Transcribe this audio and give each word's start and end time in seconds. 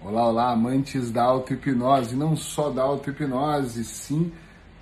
Olá, 0.00 0.28
olá, 0.28 0.52
amantes 0.52 1.10
da 1.10 1.24
auto-hipnose, 1.24 2.14
não 2.14 2.36
só 2.36 2.70
da 2.70 2.82
auto-hipnose, 2.82 3.84
sim 3.84 4.30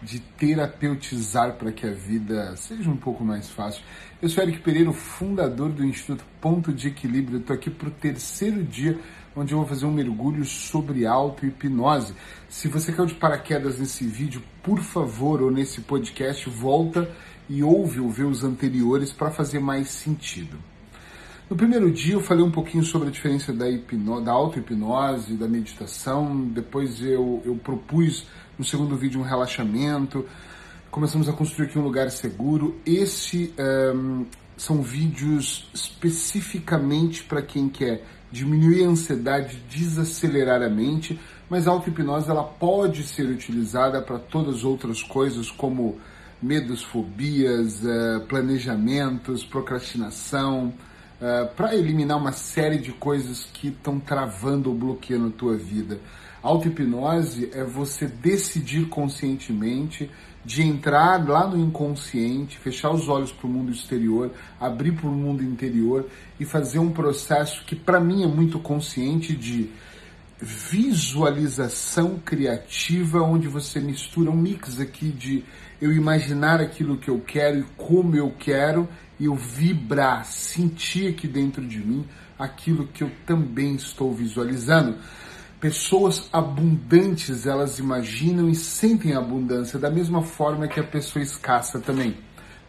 de 0.02 0.20
terapeutizar 0.20 1.54
para 1.54 1.72
que 1.72 1.86
a 1.86 1.90
vida 1.90 2.54
seja 2.54 2.90
um 2.90 2.98
pouco 2.98 3.24
mais 3.24 3.48
fácil. 3.48 3.82
Eu 4.20 4.28
sou 4.28 4.42
Eric 4.42 4.60
Pereira, 4.60 4.92
fundador 4.92 5.70
do 5.70 5.82
Instituto 5.82 6.22
Ponto 6.38 6.70
de 6.70 6.88
Equilíbrio. 6.88 7.38
Estou 7.38 7.56
aqui 7.56 7.70
para 7.70 7.88
o 7.88 7.92
terceiro 7.92 8.62
dia, 8.62 9.00
onde 9.34 9.54
eu 9.54 9.58
vou 9.58 9.66
fazer 9.66 9.86
um 9.86 9.90
mergulho 9.90 10.44
sobre 10.44 11.06
auto-hipnose. 11.06 12.14
Se 12.46 12.68
você 12.68 12.92
caiu 12.92 13.06
de 13.06 13.14
paraquedas 13.14 13.78
nesse 13.78 14.06
vídeo, 14.06 14.42
por 14.62 14.80
favor, 14.80 15.40
ou 15.40 15.50
nesse 15.50 15.80
podcast, 15.80 16.46
volta 16.50 17.10
e 17.48 17.62
ouve 17.62 18.00
ou 18.00 18.10
vê 18.10 18.22
os 18.22 18.44
anteriores 18.44 19.14
para 19.14 19.30
fazer 19.30 19.60
mais 19.60 19.88
sentido. 19.88 20.58
No 21.48 21.54
primeiro 21.54 21.92
dia 21.92 22.14
eu 22.14 22.20
falei 22.20 22.42
um 22.44 22.50
pouquinho 22.50 22.82
sobre 22.82 23.06
a 23.06 23.10
diferença 23.12 23.52
da, 23.52 23.70
hipno, 23.70 24.20
da 24.20 24.32
auto-hipnose, 24.32 25.34
da 25.34 25.46
meditação, 25.46 26.44
depois 26.48 27.00
eu, 27.00 27.40
eu 27.44 27.54
propus 27.54 28.26
no 28.58 28.64
segundo 28.64 28.96
vídeo 28.96 29.20
um 29.20 29.22
relaxamento, 29.22 30.26
começamos 30.90 31.28
a 31.28 31.32
construir 31.32 31.68
aqui 31.68 31.78
um 31.78 31.82
lugar 31.82 32.10
seguro. 32.10 32.74
Esse 32.84 33.54
um, 33.94 34.26
são 34.56 34.82
vídeos 34.82 35.70
especificamente 35.72 37.22
para 37.22 37.40
quem 37.40 37.68
quer 37.68 38.04
diminuir 38.32 38.84
a 38.84 38.88
ansiedade, 38.88 39.62
desacelerar 39.70 40.62
a 40.62 40.68
mente, 40.68 41.16
mas 41.48 41.68
a 41.68 41.70
auto-hipnose 41.70 42.28
ela 42.28 42.42
pode 42.42 43.04
ser 43.04 43.22
utilizada 43.28 44.02
para 44.02 44.18
todas 44.18 44.56
as 44.56 44.64
outras 44.64 45.00
coisas 45.00 45.48
como 45.48 46.00
medos, 46.42 46.82
fobias, 46.82 47.84
uh, 47.84 48.26
planejamentos, 48.26 49.44
procrastinação, 49.44 50.74
eh, 51.20 51.48
para 51.56 51.74
eliminar 51.74 52.18
uma 52.18 52.32
série 52.32 52.78
de 52.78 52.92
coisas 52.92 53.48
que 53.52 53.68
estão 53.68 53.98
travando 53.98 54.68
ou 54.70 54.76
bloqueando 54.76 55.28
a 55.28 55.30
tua 55.30 55.56
vida. 55.56 55.98
Auto-hipnose 56.42 57.50
é 57.54 57.64
você 57.64 58.06
decidir 58.06 58.88
conscientemente 58.88 60.10
de 60.44 60.62
entrar 60.62 61.28
lá 61.28 61.46
no 61.46 61.58
inconsciente, 61.58 62.56
fechar 62.58 62.90
os 62.90 63.08
olhos 63.08 63.32
para 63.32 63.46
o 63.46 63.50
mundo 63.50 63.72
exterior, 63.72 64.30
abrir 64.60 64.92
para 64.92 65.08
o 65.08 65.12
mundo 65.12 65.42
interior 65.42 66.06
e 66.38 66.44
fazer 66.44 66.78
um 66.78 66.92
processo 66.92 67.64
que 67.64 67.74
para 67.74 67.98
mim 67.98 68.22
é 68.22 68.28
muito 68.28 68.60
consciente 68.60 69.34
de 69.34 69.70
visualização 70.38 72.20
criativa, 72.24 73.22
onde 73.22 73.48
você 73.48 73.80
mistura 73.80 74.30
um 74.30 74.36
mix 74.36 74.78
aqui 74.78 75.08
de 75.08 75.42
eu 75.80 75.92
imaginar 75.92 76.60
aquilo 76.60 76.96
que 76.96 77.08
eu 77.08 77.20
quero 77.20 77.60
e 77.60 77.64
como 77.76 78.14
eu 78.14 78.32
quero 78.38 78.88
e 79.18 79.24
eu 79.24 79.34
vibrar, 79.34 80.24
sentir 80.24 81.08
aqui 81.08 81.26
dentro 81.26 81.66
de 81.66 81.78
mim 81.78 82.06
aquilo 82.38 82.86
que 82.86 83.02
eu 83.02 83.10
também 83.24 83.74
estou 83.74 84.12
visualizando. 84.12 84.96
Pessoas 85.58 86.28
abundantes, 86.32 87.46
elas 87.46 87.78
imaginam 87.78 88.48
e 88.48 88.54
sentem 88.54 89.14
a 89.14 89.18
abundância 89.18 89.78
da 89.78 89.90
mesma 89.90 90.22
forma 90.22 90.68
que 90.68 90.78
a 90.78 90.84
pessoa 90.84 91.22
escassa 91.22 91.80
também. 91.80 92.16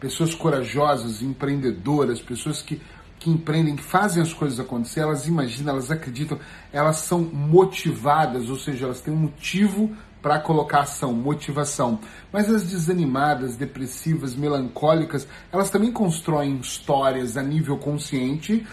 Pessoas 0.00 0.34
corajosas, 0.34 1.20
empreendedoras, 1.20 2.22
pessoas 2.22 2.62
que, 2.62 2.80
que 3.18 3.28
empreendem, 3.28 3.76
que 3.76 3.82
fazem 3.82 4.22
as 4.22 4.32
coisas 4.32 4.58
acontecer, 4.58 5.00
elas 5.00 5.26
imaginam, 5.28 5.74
elas 5.74 5.90
acreditam, 5.90 6.38
elas 6.72 6.96
são 6.96 7.20
motivadas, 7.20 8.48
ou 8.48 8.56
seja, 8.56 8.86
elas 8.86 9.02
têm 9.02 9.12
um 9.12 9.18
motivo 9.18 9.94
para 10.20 10.40
colocar 10.40 10.80
ação, 10.80 11.12
motivação. 11.12 11.98
Mas 12.32 12.50
as 12.50 12.64
desanimadas, 12.64 13.56
depressivas, 13.56 14.34
melancólicas, 14.34 15.26
elas 15.52 15.70
também 15.70 15.92
constroem 15.92 16.58
histórias 16.58 17.36
a 17.36 17.42
nível 17.42 17.78
consciente 17.78 18.66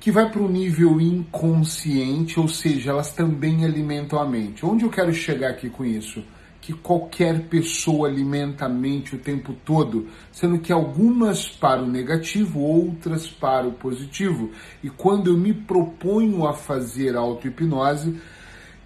que 0.00 0.10
vai 0.10 0.30
para 0.30 0.40
o 0.40 0.48
nível 0.48 0.98
inconsciente, 0.98 2.40
ou 2.40 2.48
seja, 2.48 2.90
elas 2.90 3.12
também 3.12 3.66
alimentam 3.66 4.18
a 4.18 4.26
mente. 4.26 4.64
Onde 4.64 4.82
eu 4.82 4.90
quero 4.90 5.12
chegar 5.12 5.50
aqui 5.50 5.68
com 5.68 5.84
isso? 5.84 6.24
Que 6.58 6.72
qualquer 6.72 7.48
pessoa 7.48 8.08
alimenta 8.08 8.64
a 8.64 8.68
mente 8.68 9.14
o 9.14 9.18
tempo 9.18 9.54
todo, 9.62 10.08
sendo 10.32 10.58
que 10.58 10.72
algumas 10.72 11.48
para 11.50 11.82
o 11.82 11.86
negativo, 11.86 12.60
outras 12.60 13.28
para 13.28 13.68
o 13.68 13.72
positivo. 13.72 14.50
E 14.82 14.88
quando 14.88 15.28
eu 15.28 15.36
me 15.36 15.52
proponho 15.52 16.46
a 16.46 16.54
fazer 16.54 17.14
auto-hipnose, 17.14 18.18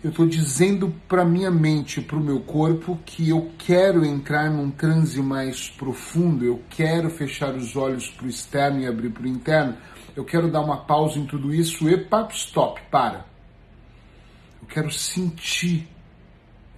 eu 0.04 0.10
estou 0.10 0.26
dizendo 0.26 0.94
para 1.08 1.24
minha 1.24 1.50
mente, 1.50 2.02
para 2.02 2.18
o 2.18 2.22
meu 2.22 2.38
corpo, 2.40 2.98
que 3.06 3.30
eu 3.30 3.50
quero 3.56 4.04
entrar 4.04 4.50
num 4.50 4.70
transe 4.70 5.22
mais 5.22 5.70
profundo, 5.70 6.44
eu 6.44 6.62
quero 6.68 7.08
fechar 7.08 7.54
os 7.54 7.74
olhos 7.74 8.10
para 8.10 8.26
o 8.26 8.28
externo 8.28 8.80
e 8.80 8.86
abrir 8.86 9.08
para 9.08 9.22
o 9.22 9.26
interno, 9.26 9.74
eu 10.14 10.22
quero 10.22 10.52
dar 10.52 10.60
uma 10.60 10.76
pausa 10.84 11.18
em 11.18 11.24
tudo 11.24 11.54
isso 11.54 11.88
e 11.88 11.96
papo, 11.96 12.34
stop, 12.34 12.82
para. 12.90 13.24
Eu 14.60 14.68
quero 14.68 14.90
sentir, 14.90 15.88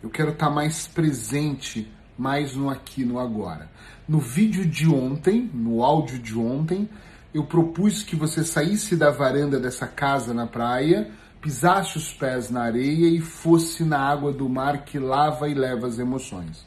eu 0.00 0.08
quero 0.08 0.30
estar 0.30 0.46
tá 0.46 0.52
mais 0.52 0.86
presente, 0.86 1.90
mais 2.16 2.54
no 2.54 2.70
aqui, 2.70 3.04
no 3.04 3.18
agora. 3.18 3.68
No 4.06 4.20
vídeo 4.20 4.64
de 4.64 4.88
ontem, 4.88 5.50
no 5.52 5.82
áudio 5.82 6.20
de 6.20 6.38
ontem, 6.38 6.88
eu 7.34 7.42
propus 7.42 8.04
que 8.04 8.14
você 8.14 8.44
saísse 8.44 8.94
da 8.94 9.10
varanda 9.10 9.58
dessa 9.58 9.88
casa 9.88 10.32
na 10.32 10.46
praia 10.46 11.10
pisasse 11.46 11.96
os 11.96 12.12
pés 12.12 12.50
na 12.50 12.62
areia 12.62 13.06
e 13.06 13.20
fosse 13.20 13.84
na 13.84 14.00
água 14.00 14.32
do 14.32 14.48
mar 14.48 14.84
que 14.84 14.98
lava 14.98 15.48
e 15.48 15.54
leva 15.54 15.86
as 15.86 15.96
emoções. 15.96 16.66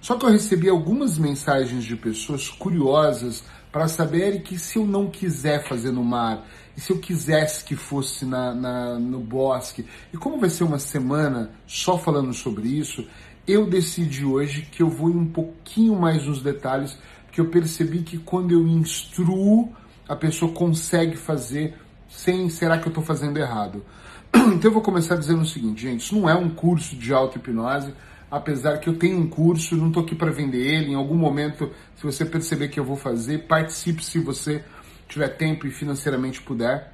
Só 0.00 0.14
que 0.14 0.24
eu 0.24 0.30
recebi 0.30 0.68
algumas 0.68 1.18
mensagens 1.18 1.82
de 1.82 1.96
pessoas 1.96 2.48
curiosas 2.48 3.42
para 3.72 3.88
saber 3.88 4.42
que 4.42 4.56
se 4.56 4.78
eu 4.78 4.86
não 4.86 5.10
quiser 5.10 5.66
fazer 5.66 5.90
no 5.90 6.04
mar, 6.04 6.46
e 6.76 6.80
se 6.80 6.92
eu 6.92 6.98
quisesse 7.00 7.64
que 7.64 7.74
fosse 7.74 8.24
na, 8.24 8.54
na, 8.54 8.98
no 9.00 9.18
bosque, 9.18 9.84
e 10.14 10.16
como 10.16 10.38
vai 10.38 10.48
ser 10.48 10.62
uma 10.62 10.78
semana 10.78 11.50
só 11.66 11.98
falando 11.98 12.32
sobre 12.32 12.68
isso, 12.68 13.04
eu 13.48 13.68
decidi 13.68 14.24
hoje 14.24 14.62
que 14.62 14.80
eu 14.80 14.88
vou 14.88 15.08
um 15.08 15.26
pouquinho 15.26 15.98
mais 15.98 16.24
nos 16.24 16.40
detalhes, 16.40 16.96
porque 17.26 17.40
eu 17.40 17.50
percebi 17.50 18.02
que 18.02 18.16
quando 18.16 18.52
eu 18.52 18.64
instruo, 18.64 19.72
a 20.08 20.14
pessoa 20.14 20.52
consegue 20.52 21.16
fazer 21.16 21.74
sem 22.08 22.48
será 22.48 22.78
que 22.78 22.86
eu 22.86 22.90
estou 22.90 23.02
fazendo 23.02 23.36
errado. 23.36 23.84
Então 24.54 24.70
eu 24.70 24.72
vou 24.72 24.82
começar 24.82 25.16
dizendo 25.16 25.42
o 25.42 25.46
seguinte, 25.46 25.82
gente, 25.82 26.00
isso 26.00 26.18
não 26.18 26.28
é 26.28 26.34
um 26.34 26.50
curso 26.50 26.96
de 26.96 27.12
auto-hipnose, 27.12 27.94
apesar 28.30 28.78
que 28.78 28.88
eu 28.88 28.96
tenho 28.96 29.18
um 29.18 29.28
curso, 29.28 29.76
não 29.76 29.88
estou 29.88 30.02
aqui 30.02 30.14
para 30.14 30.30
vender 30.30 30.58
ele, 30.58 30.92
em 30.92 30.94
algum 30.94 31.16
momento, 31.16 31.70
se 31.96 32.02
você 32.02 32.24
perceber 32.24 32.68
que 32.68 32.78
eu 32.78 32.84
vou 32.84 32.96
fazer, 32.96 33.46
participe 33.46 34.04
se 34.04 34.18
você 34.18 34.64
tiver 35.08 35.28
tempo 35.28 35.66
e 35.66 35.70
financeiramente 35.70 36.40
puder. 36.42 36.92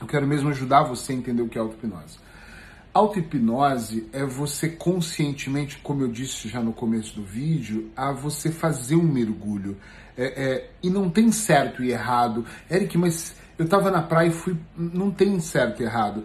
Eu 0.00 0.06
quero 0.06 0.26
mesmo 0.26 0.50
ajudar 0.50 0.82
você 0.82 1.12
a 1.12 1.16
entender 1.16 1.42
o 1.42 1.48
que 1.48 1.58
é 1.58 1.60
auto-hipnose. 1.60 2.18
Auto-hipnose 2.92 4.08
é 4.12 4.24
você 4.24 4.70
conscientemente, 4.70 5.78
como 5.82 6.02
eu 6.02 6.08
disse 6.08 6.48
já 6.48 6.62
no 6.62 6.72
começo 6.72 7.14
do 7.14 7.22
vídeo, 7.22 7.90
a 7.94 8.10
você 8.10 8.50
fazer 8.50 8.96
um 8.96 9.02
mergulho. 9.02 9.76
É, 10.16 10.24
é, 10.24 10.70
e 10.82 10.88
não 10.88 11.10
tem 11.10 11.30
certo 11.30 11.84
e 11.84 11.90
errado. 11.90 12.46
Eric, 12.70 12.96
mas 12.96 13.36
eu 13.58 13.66
estava 13.66 13.90
na 13.90 14.00
praia 14.00 14.28
e 14.28 14.32
fui. 14.32 14.56
Não 14.74 15.10
tem 15.10 15.38
certo 15.40 15.82
e 15.82 15.84
errado. 15.84 16.24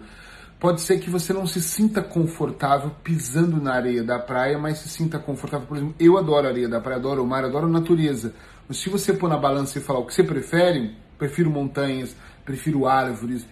Pode 0.61 0.81
ser 0.81 0.99
que 0.99 1.09
você 1.09 1.33
não 1.33 1.47
se 1.47 1.59
sinta 1.59 2.03
confortável 2.03 2.91
pisando 3.03 3.59
na 3.59 3.73
areia 3.73 4.03
da 4.03 4.19
praia, 4.19 4.59
mas 4.59 4.77
se 4.77 4.89
sinta 4.89 5.17
confortável. 5.17 5.66
Por 5.66 5.75
exemplo, 5.75 5.95
eu 5.99 6.19
adoro 6.19 6.45
a 6.45 6.51
areia 6.51 6.69
da 6.69 6.79
praia, 6.79 6.99
adoro 6.99 7.23
o 7.23 7.27
mar, 7.27 7.44
adoro 7.44 7.66
a 7.66 7.69
natureza. 7.69 8.35
Mas 8.67 8.77
se 8.77 8.88
você 8.88 9.11
pôr 9.11 9.27
na 9.27 9.38
balança 9.38 9.79
e 9.79 9.81
falar 9.81 9.97
o 9.97 10.05
que 10.05 10.13
você 10.13 10.23
prefere, 10.23 10.95
prefiro 11.17 11.49
montanhas, 11.49 12.16
prefiro 12.45 12.85
árvores, 12.85 13.44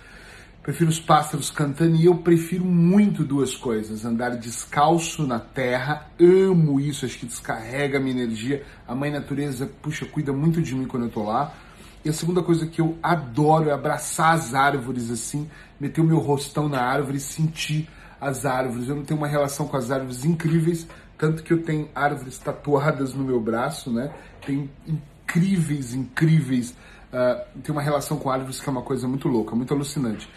prefiro 0.62 0.92
os 0.92 1.00
pássaros 1.00 1.50
cantando 1.50 1.96
e 1.96 2.06
eu 2.06 2.14
prefiro 2.18 2.64
muito 2.64 3.24
duas 3.24 3.56
coisas: 3.56 4.06
andar 4.06 4.38
descalço 4.38 5.26
na 5.26 5.40
terra, 5.40 6.12
amo 6.20 6.80
isso, 6.80 7.08
acho 7.08 7.18
que 7.18 7.26
descarrega 7.26 7.98
a 7.98 8.00
minha 8.00 8.22
energia. 8.24 8.64
A 8.88 8.94
mãe 8.94 9.10
natureza, 9.10 9.68
puxa, 9.82 10.06
cuida 10.06 10.32
muito 10.32 10.62
de 10.62 10.76
mim 10.76 10.86
quando 10.86 11.08
eu 11.08 11.10
tô 11.10 11.24
lá. 11.24 11.56
E 12.04 12.10
a 12.10 12.14
segunda 12.14 12.42
coisa 12.42 12.66
que 12.66 12.80
eu 12.80 12.98
adoro 13.04 13.70
é 13.70 13.74
abraçar 13.74 14.34
as 14.34 14.54
árvores 14.54 15.12
assim, 15.12 15.50
meter 15.80 16.00
o 16.02 16.04
meu 16.04 16.20
rostão 16.20 16.70
na 16.70 16.82
árvore 16.82 17.18
e 17.18 17.22
sentir 17.22 17.90
as 18.22 18.46
árvores. 18.46 18.88
Eu 18.88 18.96
não 18.96 19.04
tenho 19.04 19.20
uma 19.20 19.28
relação 19.28 19.68
com 19.68 19.76
as 19.76 19.92
árvores 19.92 20.24
incríveis, 20.24 20.88
tanto 21.18 21.44
que 21.44 21.52
eu 21.52 21.62
tenho 21.62 21.90
árvores 21.94 22.38
tatuadas 22.38 23.14
no 23.14 23.24
meu 23.24 23.40
braço, 23.42 23.92
né? 23.92 24.12
Tem 24.46 24.70
incríveis, 24.88 25.94
incríveis. 25.94 26.72
Uh, 27.12 27.62
tem 27.62 27.74
uma 27.74 27.82
relação 27.82 28.18
com 28.18 28.30
árvores 28.30 28.60
que 28.60 28.70
é 28.70 28.72
uma 28.72 28.82
coisa 28.82 29.08
muito 29.08 29.28
louca, 29.28 29.56
muito 29.56 29.74
alucinante. 29.74 30.30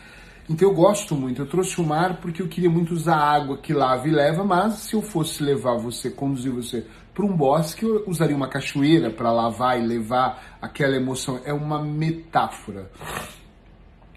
Então 0.49 0.69
eu 0.69 0.75
gosto 0.75 1.15
muito. 1.15 1.43
Eu 1.43 1.47
trouxe 1.47 1.81
o 1.81 1.85
mar 1.85 2.21
porque 2.21 2.43
eu 2.43 2.49
queria 2.49 2.71
muito 2.71 2.93
usar 2.93 3.17
água 3.17 3.59
que 3.59 3.73
lava 3.73 4.09
e 4.09 4.11
leva, 4.11 4.43
mas 4.45 4.75
se 4.75 4.95
eu 4.95 5.03
fosse 5.03 5.43
levar 5.43 5.77
você, 5.77 6.11
conduzir 6.11 6.53
você 6.53 6.85
para 7.15 7.25
um 7.25 7.37
bosque, 7.37 7.85
eu 7.85 8.05
usaria 8.07 8.35
uma 8.35 8.49
cachoeira 8.49 9.11
para 9.11 9.31
lavar 9.31 9.79
e 9.79 9.87
levar 9.87 10.59
aquela 10.61 10.97
emoção. 10.97 11.41
É 11.45 11.53
uma 11.53 11.83
metáfora. 11.83 12.91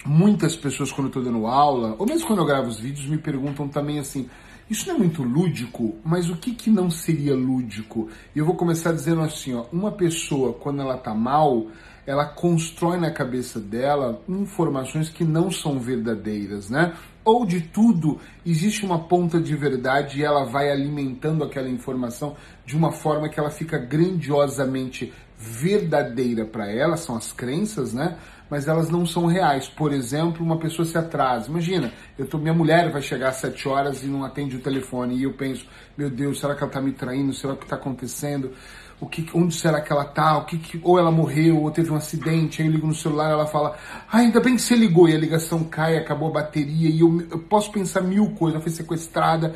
Muitas 0.06 0.56
pessoas, 0.56 0.92
quando 0.92 1.08
eu 1.08 1.10
estou 1.10 1.24
dando 1.24 1.48
aula, 1.48 1.96
ou 1.98 2.06
mesmo 2.06 2.28
quando 2.28 2.40
eu 2.40 2.46
gravo 2.46 2.68
os 2.68 2.80
vídeos, 2.80 3.08
me 3.08 3.18
perguntam 3.18 3.68
também 3.68 4.00
assim: 4.00 4.30
isso 4.70 4.88
não 4.88 4.96
é 4.96 4.98
muito 5.00 5.24
lúdico, 5.24 5.96
mas 6.04 6.30
o 6.30 6.38
que, 6.38 6.54
que 6.54 6.70
não 6.70 6.90
seria 6.90 7.36
lúdico? 7.36 8.10
E 8.36 8.40
eu 8.40 8.46
vou 8.46 8.56
começar 8.56 8.92
dizendo 8.92 9.22
assim: 9.22 9.54
ó, 9.54 9.66
uma 9.72 9.92
pessoa, 9.92 10.54
quando 10.54 10.82
ela 10.82 10.96
está 10.96 11.14
mal, 11.14 11.68
ela 12.06 12.26
constrói 12.26 12.98
na 12.98 13.12
cabeça 13.12 13.60
dela 13.60 14.22
informações 14.30 15.10
que 15.10 15.24
não 15.24 15.52
são 15.52 15.80
verdadeiras, 15.80 16.70
né? 16.70 16.94
Ou 17.26 17.46
de 17.46 17.60
tudo 17.60 18.20
existe 18.46 18.86
uma 18.86 19.00
ponta 19.00 19.42
de 19.42 19.56
verdade 19.56 20.20
e 20.20 20.24
ela 20.24 20.46
vai 20.46 20.70
alimentando 20.70 21.44
aquela 21.44 21.68
informação 21.68 22.38
de 22.66 22.78
uma 22.78 22.92
forma 22.92 23.28
que 23.28 23.40
ela 23.40 23.50
fica 23.50 23.78
grandiosamente 23.80 25.12
verdadeira 25.38 26.46
para 26.46 26.72
ela, 26.72 26.96
são 26.96 27.18
as 27.18 27.32
crenças, 27.34 27.94
né? 27.94 28.18
Mas 28.50 28.68
elas 28.68 28.90
não 28.90 29.06
são 29.06 29.26
reais. 29.26 29.68
Por 29.68 29.92
exemplo, 29.92 30.46
uma 30.46 30.58
pessoa 30.58 30.86
se 30.86 30.98
atrasa. 30.98 31.50
Imagina, 31.50 31.92
eu 32.18 32.28
tô, 32.28 32.38
minha 32.38 32.54
mulher 32.54 32.92
vai 32.92 33.02
chegar 33.02 33.30
às 33.30 33.38
sete 33.38 33.68
horas 33.68 34.04
e 34.04 34.08
não 34.08 34.24
atende 34.24 34.56
o 34.56 34.62
telefone. 34.62 35.18
E 35.18 35.24
eu 35.24 35.34
penso, 35.34 35.66
meu 35.98 36.10
Deus, 36.10 36.40
será 36.40 36.56
que 36.56 36.64
ela 36.64 36.72
tá 36.72 36.80
me 36.80 36.94
traindo? 36.94 37.34
Será 37.34 37.56
que 37.56 37.64
está 37.64 37.76
acontecendo? 37.76 38.54
O 39.00 39.08
que, 39.08 39.28
onde 39.34 39.54
será 39.54 39.82
que 39.82 39.92
ela 39.92 40.06
tá? 40.06 40.38
O 40.38 40.46
que, 40.46 40.58
que, 40.58 40.80
ou 40.84 40.98
ela 40.98 41.12
morreu, 41.12 41.62
ou 41.62 41.70
teve 41.70 41.92
um 41.92 41.96
acidente. 41.96 42.62
Aí 42.62 42.68
eu 42.68 42.72
ligo 42.72 42.88
no 42.88 42.96
celular, 42.96 43.30
ela 43.30 43.46
fala, 43.46 43.76
ah, 44.10 44.20
ainda 44.20 44.40
bem 44.40 44.56
que 44.56 44.62
você 44.62 44.76
ligou. 44.76 45.10
E 45.10 45.16
a 45.16 45.20
ligação 45.20 45.64
cai, 45.64 45.98
acabou 45.98 46.30
a 46.30 46.32
bateria. 46.32 46.90
E 46.90 47.02
eu, 47.02 47.22
eu 47.30 47.40
posso 47.40 47.72
pensar 47.72 48.02
mil 48.02 48.32
coisas. 48.32 48.56
Ela 48.56 48.64
foi 48.64 48.72
sequestrada 48.72 49.54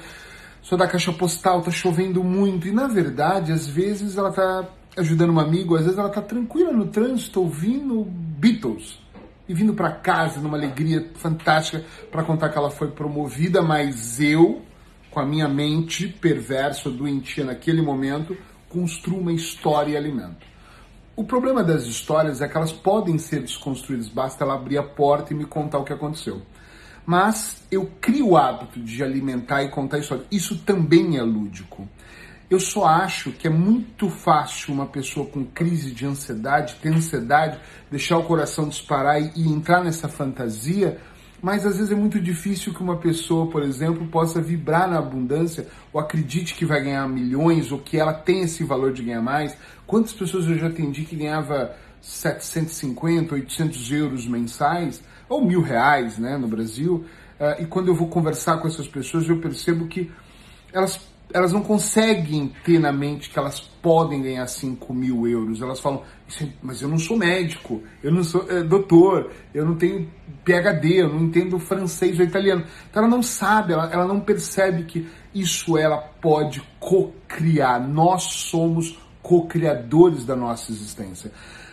sou 0.62 0.78
da 0.78 0.88
caixa 0.88 1.12
postal, 1.12 1.62
tá 1.62 1.72
chovendo 1.72 2.24
muito. 2.24 2.68
E 2.68 2.72
na 2.72 2.88
verdade, 2.88 3.52
às 3.52 3.68
vezes 3.68 4.18
ela 4.18 4.32
tá 4.32 4.68
ajudando 4.98 5.34
um 5.34 5.40
amigo, 5.40 5.76
às 5.76 5.84
vezes 5.84 5.98
ela 5.98 6.10
tá 6.10 6.22
tranquila 6.22 6.72
no 6.72 6.88
trânsito 6.88 7.42
ouvindo 7.42 8.04
Beatles 8.04 9.00
e 9.48 9.54
vindo 9.54 9.74
para 9.74 9.92
casa 9.92 10.40
numa 10.40 10.58
alegria 10.58 11.10
fantástica 11.16 11.84
para 12.12 12.24
contar 12.24 12.50
que 12.50 12.58
ela 12.58 12.70
foi 12.70 12.90
promovida, 12.92 13.62
mas 13.62 14.20
eu, 14.20 14.62
com 15.10 15.20
a 15.20 15.26
minha 15.26 15.48
mente 15.48 16.08
perversa, 16.08 16.90
doentia 16.90 17.44
naquele 17.44 17.82
momento, 17.82 18.38
construo 18.70 19.20
uma 19.20 19.34
história 19.34 19.94
e 19.94 19.98
alimento. 19.98 20.48
O 21.16 21.24
problema 21.26 21.64
das 21.64 21.84
histórias 21.84 22.42
é 22.42 22.48
que 22.48 22.56
elas 22.56 22.72
podem 22.72 23.18
ser 23.18 23.42
desconstruídas, 23.42 24.08
basta 24.08 24.44
ela 24.44 24.54
abrir 24.54 24.78
a 24.78 24.84
porta 24.84 25.34
e 25.34 25.36
me 25.36 25.44
contar 25.44 25.80
o 25.80 25.84
que 25.84 25.92
aconteceu. 25.92 26.42
Mas 27.06 27.62
eu 27.70 27.92
crio 28.00 28.30
o 28.30 28.38
hábito 28.38 28.80
de 28.80 29.04
alimentar 29.04 29.64
e 29.64 29.70
contar 29.70 29.98
história. 29.98 30.24
Isso 30.32 30.60
também 30.60 31.18
é 31.18 31.24
lúdico. 31.24 31.90
Eu 32.50 32.60
só 32.60 32.86
acho 32.86 33.32
que 33.32 33.48
é 33.48 33.50
muito 33.50 34.10
fácil 34.10 34.74
uma 34.74 34.86
pessoa 34.86 35.26
com 35.26 35.46
crise 35.46 35.92
de 35.92 36.06
ansiedade, 36.06 36.78
ter 36.82 36.90
ansiedade, 36.90 37.60
deixar 37.92 38.18
o 38.18 38.24
coração 38.24 38.70
disparar 38.70 39.22
e, 39.22 39.32
e 39.36 39.52
entrar 39.52 39.84
nessa 39.84 40.08
fantasia, 40.08 41.00
mas 41.42 41.66
às 41.66 41.78
vezes 41.78 41.92
é 41.92 41.96
muito 41.96 42.20
difícil 42.20 42.74
que 42.74 42.82
uma 42.82 42.98
pessoa, 42.98 43.48
por 43.48 43.64
exemplo, 43.64 44.06
possa 44.08 44.42
vibrar 44.42 44.90
na 44.90 45.00
abundância 45.00 45.68
ou 45.94 46.00
acredite 46.00 46.54
que 46.54 46.66
vai 46.66 46.84
ganhar 46.84 47.08
milhões 47.08 47.72
ou 47.72 47.80
que 47.80 47.98
ela 47.98 48.14
tem 48.14 48.42
esse 48.42 48.64
valor 48.64 48.92
de 48.92 49.04
ganhar 49.04 49.22
mais. 49.22 49.56
Quantas 49.88 50.14
pessoas 50.14 50.48
eu 50.48 50.58
já 50.58 50.68
atendi 50.68 51.04
que 51.04 51.16
ganhava 51.16 51.76
750, 52.02 53.36
800 53.36 53.92
euros 53.92 54.28
mensais 54.28 55.02
ou 55.28 55.46
mil 55.46 55.62
reais 55.62 56.18
né, 56.18 56.38
no 56.38 56.48
Brasil? 56.48 57.06
Uh, 57.40 57.64
e 57.64 57.66
quando 57.66 57.88
eu 57.88 57.96
vou 57.96 58.10
conversar 58.10 58.58
com 58.58 58.68
essas 58.68 58.88
pessoas, 58.88 59.28
eu 59.28 59.40
percebo 59.40 59.88
que 59.88 60.12
elas 60.74 61.09
elas 61.34 61.54
não 61.54 61.62
conseguem 61.62 62.52
ter 62.64 62.80
na 62.80 62.92
mente 62.92 63.30
que 63.30 63.38
elas 63.38 63.60
podem 63.60 64.22
ganhar 64.22 64.48
5 64.48 64.94
mil 64.94 65.28
euros. 65.28 65.62
Elas 65.62 65.80
falam, 65.80 66.02
mas 66.62 66.82
eu 66.82 66.88
não 66.88 66.98
sou 66.98 67.18
médico, 67.18 67.82
eu 68.04 68.12
não 68.12 68.24
sou 68.24 68.50
é, 68.50 68.64
doutor, 68.64 69.32
eu 69.54 69.66
não 69.66 69.76
tenho 69.76 70.10
PhD, 70.44 71.02
eu 71.02 71.10
não 71.10 71.22
entendo 71.22 71.60
francês 71.60 72.20
ou 72.20 72.26
italiano. 72.26 72.66
Então 72.90 73.04
ela 73.04 73.12
não 73.12 73.22
sabe, 73.22 73.74
ela, 73.74 73.92
ela 73.92 74.08
não 74.08 74.20
percebe 74.20 74.84
que 74.84 75.08
isso 75.34 75.78
ela 75.78 75.98
pode 75.98 76.62
co-criar. 76.80 77.80
Nós 77.80 78.24
somos 78.24 78.98
co-criadores 79.22 80.26
da 80.26 80.36
nossa 80.36 80.72
existência. 80.72 81.32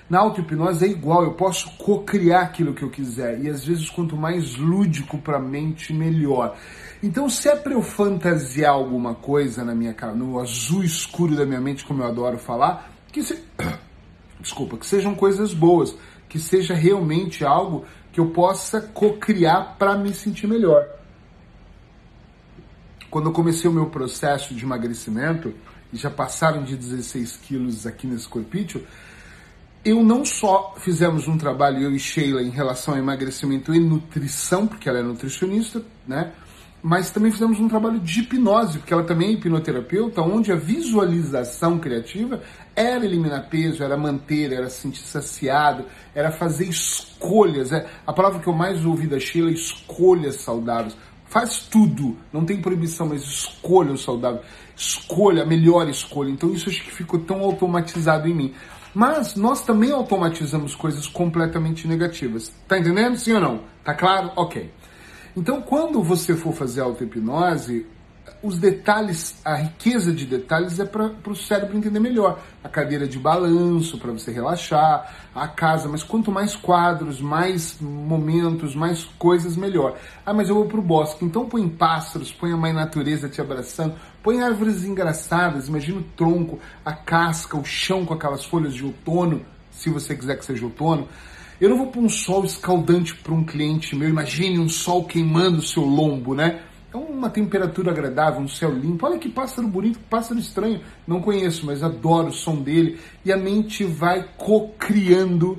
Na 0.09 0.21
auto-hipnose 0.21 0.85
é 0.85 0.89
igual, 0.89 1.25
eu 1.25 1.33
posso 1.33 1.77
co-criar 1.79 2.43
aquilo 2.43 2.75
que 2.75 2.83
eu 2.85 2.91
quiser. 2.91 3.41
E 3.41 3.49
às 3.49 3.65
vezes, 3.65 3.91
quanto 3.91 4.17
mais 4.17 4.55
lúdico 4.55 5.19
para 5.19 5.39
a 5.39 5.41
mente, 5.41 5.93
melhor. 5.93 6.57
Então, 7.07 7.31
se 7.31 7.49
é 7.49 7.55
para 7.55 7.73
eu 7.73 7.83
fantasiar 7.83 8.73
alguma 8.73 9.15
coisa 9.15 9.65
na 9.65 9.77
minha 9.77 9.95
no 10.13 10.41
azul 10.41 10.83
escuro 10.83 11.37
da 11.37 11.47
minha 11.47 11.61
mente, 11.61 11.85
como 11.85 12.03
eu 12.03 12.07
adoro 12.09 12.37
falar, 12.37 12.93
que 13.13 13.23
se... 13.23 13.45
desculpa, 14.41 14.77
que 14.77 14.85
sejam 14.85 15.15
coisas 15.15 15.55
boas, 15.55 15.95
que 16.29 16.37
seja 16.41 16.75
realmente 16.75 17.45
algo 17.45 17.85
que 18.11 18.19
eu 18.19 18.31
possa 18.31 18.81
co-criar 18.81 19.77
para 19.79 19.97
me 19.97 20.13
sentir 20.13 20.49
melhor. 20.49 20.85
Quando 23.09 23.27
eu 23.27 23.33
comecei 23.33 23.71
o 23.71 23.73
meu 23.73 23.87
processo 23.87 24.53
de 24.53 24.65
emagrecimento, 24.65 25.55
e 25.93 25.97
já 25.97 26.11
passaram 26.11 26.65
de 26.65 26.77
16 26.77 27.37
quilos 27.37 27.87
aqui 27.87 28.09
nesse 28.09 28.27
corpício, 28.27 28.85
eu 29.85 30.03
não 30.03 30.25
só 30.25 30.75
fizemos 30.79 31.29
um 31.29 31.39
trabalho, 31.39 31.83
eu 31.83 31.93
e 31.93 32.01
Sheila, 32.01 32.43
em 32.43 32.51
relação 32.51 32.95
ao 32.95 32.99
emagrecimento 32.99 33.73
e 33.73 33.79
nutrição, 33.79 34.67
porque 34.67 34.89
ela 34.89 34.99
é 34.99 35.03
nutricionista, 35.05 35.81
né? 36.05 36.33
Mas 36.89 37.11
também 37.11 37.33
fizemos 37.33 37.59
um 37.59 37.67
trabalho 37.67 37.99
de 37.99 38.21
hipnose, 38.21 38.79
porque 38.79 38.95
ela 38.95 39.03
também 39.03 39.31
é 39.31 39.33
hipnoterapeuta, 39.33 40.23
onde 40.23 40.53
a 40.53 40.55
visualização 40.55 41.81
criativa 41.81 42.41
era 42.77 43.05
eliminar 43.05 43.49
peso, 43.49 43.83
era 43.83 43.97
manter, 43.97 44.53
era 44.53 44.71
se 44.71 44.83
sentir 44.83 45.01
saciado, 45.01 45.85
era 46.15 46.31
fazer 46.31 46.69
escolhas. 46.69 47.73
É, 47.73 47.89
a 48.07 48.13
palavra 48.13 48.39
que 48.39 48.47
eu 48.47 48.53
mais 48.53 48.87
ouvi 48.87 49.09
da 49.09 49.19
Sheila 49.19 49.51
é 49.51 49.55
escolhas 49.55 50.37
saudáveis. 50.37 50.97
Faz 51.25 51.59
tudo, 51.59 52.17
não 52.33 52.45
tem 52.45 52.63
proibição, 52.63 53.09
mas 53.09 53.23
escolha 53.23 53.91
o 53.91 53.99
saudável. 53.99 54.43
Escolha, 54.77 55.43
a 55.43 55.47
melhor 55.47 55.89
escolha. 55.89 56.31
Então 56.31 56.53
isso 56.53 56.69
acho 56.71 56.85
que 56.85 56.93
ficou 56.93 57.19
tão 57.19 57.41
automatizado 57.41 58.29
em 58.29 58.35
mim. 58.35 58.55
Mas 58.95 59.35
nós 59.35 59.61
também 59.63 59.91
automatizamos 59.91 60.77
coisas 60.77 61.09
completamente 61.09 61.89
negativas. 61.89 62.53
Tá 62.69 62.79
entendendo? 62.79 63.17
Sim 63.17 63.33
ou 63.33 63.41
não? 63.41 63.61
Tá 63.83 63.93
claro? 63.93 64.31
Ok. 64.37 64.71
Então, 65.37 65.61
quando 65.61 66.03
você 66.03 66.35
for 66.35 66.55
fazer 66.55 66.81
auto-hipnose, 66.81 67.87
os 68.43 68.59
detalhes, 68.59 69.39
a 69.45 69.55
riqueza 69.55 70.13
de 70.13 70.25
detalhes 70.25 70.81
é 70.81 70.85
para 70.85 71.13
o 71.27 71.37
cérebro 71.37 71.77
entender 71.77 72.01
melhor. 72.01 72.41
A 72.65 72.69
cadeira 72.71 73.07
de 73.07 73.19
balanço 73.19 73.99
para 73.99 74.13
você 74.13 74.33
relaxar, 74.33 75.15
a 75.35 75.47
casa, 75.47 75.89
mas 75.89 76.03
quanto 76.03 76.33
mais 76.33 76.57
quadros, 76.57 77.21
mais 77.21 77.79
momentos, 77.81 78.75
mais 78.75 79.05
coisas, 79.19 79.57
melhor. 79.57 79.99
Ah, 80.25 80.33
mas 80.33 80.49
eu 80.49 80.55
vou 80.55 80.67
para 80.67 80.79
o 80.79 80.83
bosque, 80.83 81.25
então 81.25 81.47
põe 81.47 81.69
pássaros, 81.69 82.33
põe 82.33 82.53
a 82.53 82.57
mãe 82.57 82.73
natureza 82.73 83.29
te 83.29 83.41
abraçando, 83.41 83.95
põe 84.23 84.41
árvores 84.41 84.85
engraçadas, 84.85 85.69
imagina 85.69 86.01
o 86.01 86.05
tronco, 86.17 86.59
a 86.85 86.95
casca, 86.95 87.59
o 87.59 87.65
chão 87.65 88.07
com 88.07 88.15
aquelas 88.15 88.45
folhas 88.45 88.73
de 88.73 88.85
outono, 88.85 89.45
se 89.71 89.91
você 89.91 90.17
quiser 90.17 90.39
que 90.39 90.47
seja 90.47 90.65
outono. 90.65 91.07
Eu 91.61 91.71
não 91.71 91.79
vou 91.79 91.87
pôr 91.87 92.03
um 92.03 92.09
sol 92.09 92.45
escaldante 92.45 93.15
para 93.15 93.33
um 93.33 93.45
cliente 93.45 93.97
meu. 93.97 94.09
Imagine 94.09 94.59
um 94.59 94.69
sol 94.69 95.05
queimando 95.05 95.59
o 95.59 95.63
seu 95.63 95.83
lombo, 95.83 96.35
né? 96.35 96.61
É 96.93 96.97
uma 96.97 97.31
temperatura 97.31 97.91
agradável, 97.91 98.41
um 98.41 98.49
céu 98.49 98.71
limpo. 98.71 99.07
Olha 99.07 99.19
que 99.19 99.29
pássaro 99.29 99.67
bonito, 99.67 99.99
que 99.99 100.05
pássaro 100.05 100.39
estranho. 100.39 100.81
Não 101.07 101.21
conheço, 101.21 101.65
mas 101.65 101.83
adoro 101.83 102.29
o 102.29 102.33
som 102.33 102.57
dele. 102.57 102.99
E 103.25 103.33
a 103.33 103.37
mente 103.37 103.85
vai 103.85 104.29
co-criando, 104.37 105.59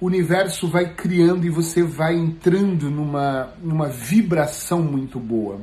o 0.00 0.06
universo 0.06 0.66
vai 0.66 0.94
criando 0.94 1.46
e 1.46 1.50
você 1.50 1.82
vai 1.82 2.16
entrando 2.16 2.90
numa, 2.90 3.50
numa 3.62 3.88
vibração 3.88 4.82
muito 4.82 5.20
boa. 5.20 5.60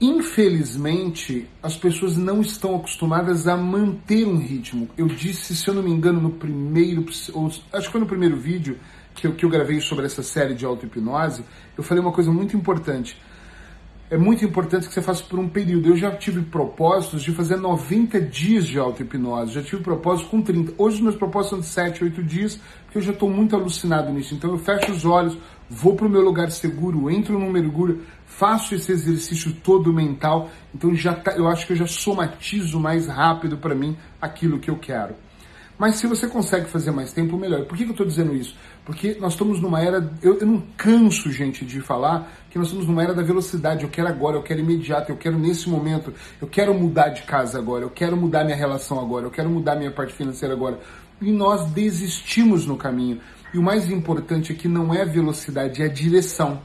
Infelizmente, 0.00 1.48
as 1.60 1.76
pessoas 1.76 2.16
não 2.16 2.40
estão 2.40 2.76
acostumadas 2.76 3.48
a 3.48 3.56
manter 3.56 4.24
um 4.26 4.38
ritmo. 4.38 4.88
Eu 4.96 5.08
disse, 5.08 5.56
se 5.56 5.66
eu 5.66 5.74
não 5.74 5.82
me 5.82 5.90
engano, 5.90 6.20
no 6.20 6.30
primeiro, 6.30 7.04
ou, 7.34 7.46
acho 7.46 7.86
que 7.86 7.92
foi 7.92 8.00
no 8.00 8.06
primeiro 8.06 8.36
vídeo 8.36 8.78
que 9.12 9.26
eu, 9.26 9.34
que 9.34 9.44
eu 9.44 9.50
gravei 9.50 9.80
sobre 9.80 10.06
essa 10.06 10.22
série 10.22 10.54
de 10.54 10.64
auto-hipnose, 10.64 11.42
eu 11.76 11.82
falei 11.82 12.00
uma 12.00 12.12
coisa 12.12 12.30
muito 12.30 12.56
importante. 12.56 13.20
É 14.08 14.16
muito 14.16 14.42
importante 14.44 14.86
que 14.86 14.94
você 14.94 15.02
faça 15.02 15.22
por 15.24 15.38
um 15.38 15.48
período. 15.48 15.88
Eu 15.88 15.96
já 15.96 16.14
tive 16.16 16.42
propósitos 16.42 17.22
de 17.22 17.32
fazer 17.32 17.56
90 17.56 18.20
dias 18.20 18.66
de 18.66 18.78
auto-hipnose, 18.78 19.52
já 19.52 19.62
tive 19.62 19.82
propósitos 19.82 20.30
com 20.30 20.40
30. 20.40 20.74
Hoje 20.78 21.02
meus 21.02 21.16
propósitos 21.16 21.50
são 21.50 21.60
de 21.60 21.66
7, 21.66 22.04
8 22.04 22.22
dias, 22.22 22.60
porque 22.84 22.98
eu 22.98 23.02
já 23.02 23.12
estou 23.12 23.28
muito 23.28 23.56
alucinado 23.56 24.12
nisso. 24.12 24.32
Então 24.34 24.50
eu 24.50 24.58
fecho 24.58 24.92
os 24.92 25.04
olhos, 25.04 25.36
vou 25.68 25.94
para 25.94 26.06
o 26.06 26.10
meu 26.10 26.22
lugar 26.22 26.50
seguro, 26.50 27.10
entro 27.10 27.38
no 27.38 27.50
mergulho, 27.50 28.00
faço 28.28 28.74
esse 28.74 28.92
exercício 28.92 29.52
todo 29.64 29.92
mental, 29.92 30.50
então 30.72 30.94
já 30.94 31.14
tá, 31.14 31.32
eu 31.32 31.48
acho 31.48 31.66
que 31.66 31.72
eu 31.72 31.76
já 31.76 31.86
somatizo 31.86 32.78
mais 32.78 33.08
rápido 33.08 33.56
para 33.56 33.74
mim 33.74 33.96
aquilo 34.20 34.60
que 34.60 34.70
eu 34.70 34.76
quero. 34.76 35.14
Mas 35.78 35.94
se 35.94 36.08
você 36.08 36.26
consegue 36.26 36.68
fazer 36.68 36.90
mais 36.90 37.12
tempo, 37.12 37.36
melhor. 37.36 37.64
Por 37.64 37.78
que, 37.78 37.84
que 37.84 37.90
eu 37.90 37.92
estou 37.92 38.06
dizendo 38.06 38.34
isso? 38.34 38.56
Porque 38.84 39.16
nós 39.20 39.34
estamos 39.34 39.60
numa 39.60 39.80
era. 39.80 40.10
Eu, 40.20 40.38
eu, 40.40 40.46
não 40.46 40.60
canso, 40.76 41.30
gente, 41.30 41.64
de 41.64 41.80
falar 41.80 42.28
que 42.50 42.58
nós 42.58 42.66
estamos 42.66 42.86
numa 42.88 43.02
era 43.02 43.14
da 43.14 43.22
velocidade. 43.22 43.84
Eu 43.84 43.88
quero 43.88 44.08
agora, 44.08 44.36
eu 44.36 44.42
quero 44.42 44.58
imediato, 44.58 45.12
eu 45.12 45.16
quero 45.16 45.38
nesse 45.38 45.68
momento, 45.68 46.12
eu 46.40 46.48
quero 46.48 46.74
mudar 46.74 47.10
de 47.10 47.22
casa 47.22 47.58
agora, 47.58 47.84
eu 47.84 47.90
quero 47.90 48.16
mudar 48.16 48.44
minha 48.44 48.56
relação 48.56 48.98
agora, 48.98 49.26
eu 49.26 49.30
quero 49.30 49.48
mudar 49.48 49.76
minha 49.76 49.92
parte 49.92 50.12
financeira 50.12 50.52
agora. 50.52 50.80
E 51.22 51.30
nós 51.30 51.70
desistimos 51.70 52.66
no 52.66 52.76
caminho. 52.76 53.20
E 53.54 53.58
o 53.58 53.62
mais 53.62 53.88
importante 53.88 54.52
é 54.52 54.54
que 54.56 54.66
não 54.66 54.92
é 54.92 55.04
velocidade, 55.04 55.80
é 55.80 55.88
direção. 55.88 56.60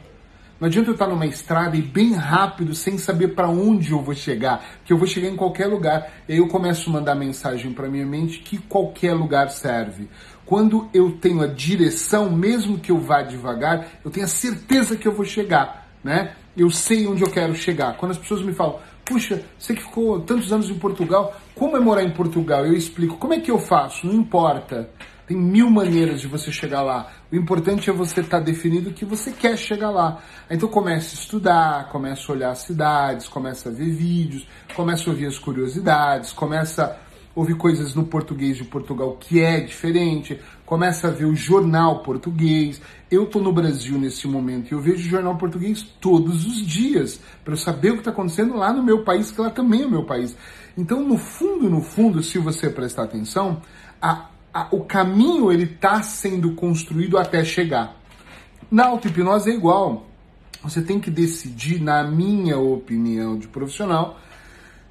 Não 0.63 0.67
adianta 0.69 0.91
eu 0.91 0.93
estar 0.93 1.07
numa 1.07 1.25
estrada 1.25 1.75
e 1.75 1.81
bem 1.81 2.13
rápido, 2.13 2.73
sem 2.73 2.97
saber 2.97 3.35
para 3.35 3.49
onde 3.49 3.91
eu 3.91 4.01
vou 4.01 4.15
chegar, 4.15 4.63
que 4.85 4.93
eu 4.93 4.97
vou 4.97 5.05
chegar 5.05 5.27
em 5.27 5.35
qualquer 5.35 5.67
lugar. 5.67 6.09
E 6.25 6.31
aí 6.31 6.37
eu 6.37 6.47
começo 6.47 6.89
a 6.89 6.93
mandar 6.93 7.15
mensagem 7.15 7.73
para 7.73 7.89
minha 7.89 8.05
mente 8.05 8.39
que 8.39 8.57
qualquer 8.59 9.13
lugar 9.13 9.49
serve. 9.49 10.07
Quando 10.45 10.87
eu 10.93 11.17
tenho 11.17 11.41
a 11.41 11.47
direção, 11.47 12.31
mesmo 12.31 12.79
que 12.79 12.93
eu 12.93 12.97
vá 12.97 13.21
devagar, 13.21 13.87
eu 14.05 14.09
tenho 14.09 14.25
a 14.25 14.29
certeza 14.29 14.95
que 14.95 15.05
eu 15.05 15.11
vou 15.11 15.25
chegar. 15.25 15.89
né? 16.01 16.31
Eu 16.55 16.69
sei 16.69 17.07
onde 17.07 17.23
eu 17.23 17.29
quero 17.29 17.53
chegar. 17.53 17.97
Quando 17.97 18.13
as 18.13 18.17
pessoas 18.17 18.41
me 18.41 18.53
falam, 18.53 18.79
puxa, 19.03 19.43
você 19.59 19.75
que 19.75 19.83
ficou 19.83 20.21
tantos 20.21 20.53
anos 20.53 20.69
em 20.69 20.75
Portugal, 20.75 21.35
como 21.55 21.75
é 21.75 21.79
morar 21.81 22.03
em 22.03 22.11
Portugal? 22.11 22.65
Eu 22.65 22.73
explico, 22.73 23.17
como 23.17 23.33
é 23.33 23.39
que 23.41 23.51
eu 23.51 23.59
faço? 23.59 24.07
Não 24.07 24.13
importa. 24.13 24.89
Tem 25.25 25.37
mil 25.37 25.69
maneiras 25.69 26.19
de 26.19 26.27
você 26.27 26.51
chegar 26.51 26.81
lá. 26.81 27.11
O 27.31 27.35
importante 27.35 27.89
é 27.89 27.93
você 27.93 28.19
estar 28.19 28.39
tá 28.39 28.43
definido 28.43 28.91
que 28.91 29.05
você 29.05 29.31
quer 29.31 29.57
chegar 29.57 29.89
lá. 29.89 30.21
Então 30.49 30.67
comece 30.67 31.15
a 31.15 31.19
estudar, 31.19 31.89
comece 31.89 32.23
a 32.27 32.33
olhar 32.33 32.51
as 32.51 32.59
cidades, 32.59 33.27
comece 33.27 33.67
a 33.67 33.71
ver 33.71 33.89
vídeos, 33.89 34.45
comece 34.75 35.07
a 35.07 35.11
ouvir 35.11 35.27
as 35.27 35.39
curiosidades, 35.39 36.33
começa 36.33 36.83
a 36.85 37.13
ouvir 37.33 37.55
coisas 37.55 37.95
no 37.95 38.05
português 38.05 38.57
de 38.57 38.65
Portugal 38.65 39.17
que 39.17 39.41
é 39.41 39.61
diferente, 39.61 40.39
começa 40.65 41.07
a 41.07 41.11
ver 41.11 41.25
o 41.25 41.35
jornal 41.35 42.03
português. 42.03 42.81
Eu 43.09 43.23
estou 43.23 43.41
no 43.41 43.53
Brasil 43.53 43.97
nesse 43.97 44.27
momento 44.27 44.71
e 44.71 44.73
eu 44.73 44.81
vejo 44.81 45.09
jornal 45.09 45.37
português 45.37 45.83
todos 46.01 46.45
os 46.45 46.67
dias 46.67 47.21
para 47.45 47.53
eu 47.53 47.57
saber 47.57 47.91
o 47.91 47.93
que 47.93 47.99
está 47.99 48.11
acontecendo 48.11 48.57
lá 48.57 48.73
no 48.73 48.83
meu 48.83 49.05
país, 49.05 49.31
que 49.31 49.39
lá 49.39 49.49
também 49.49 49.83
é 49.83 49.85
o 49.85 49.91
meu 49.91 50.03
país. 50.03 50.35
Então, 50.77 51.01
no 51.01 51.17
fundo, 51.17 51.69
no 51.69 51.81
fundo, 51.81 52.21
se 52.21 52.37
você 52.39 52.69
prestar 52.69 53.03
atenção, 53.03 53.61
a 54.01 54.32
a, 54.53 54.67
o 54.71 54.83
caminho 54.85 55.51
ele 55.51 55.63
está 55.63 56.01
sendo 56.03 56.53
construído 56.53 57.17
até 57.17 57.43
chegar. 57.43 57.95
Na 58.69 58.87
auto-hipnose 58.87 59.49
é 59.49 59.53
igual. 59.53 60.07
Você 60.63 60.81
tem 60.81 60.99
que 60.99 61.11
decidir, 61.11 61.81
na 61.81 62.03
minha 62.03 62.57
opinião 62.57 63.37
de 63.37 63.47
profissional, 63.47 64.19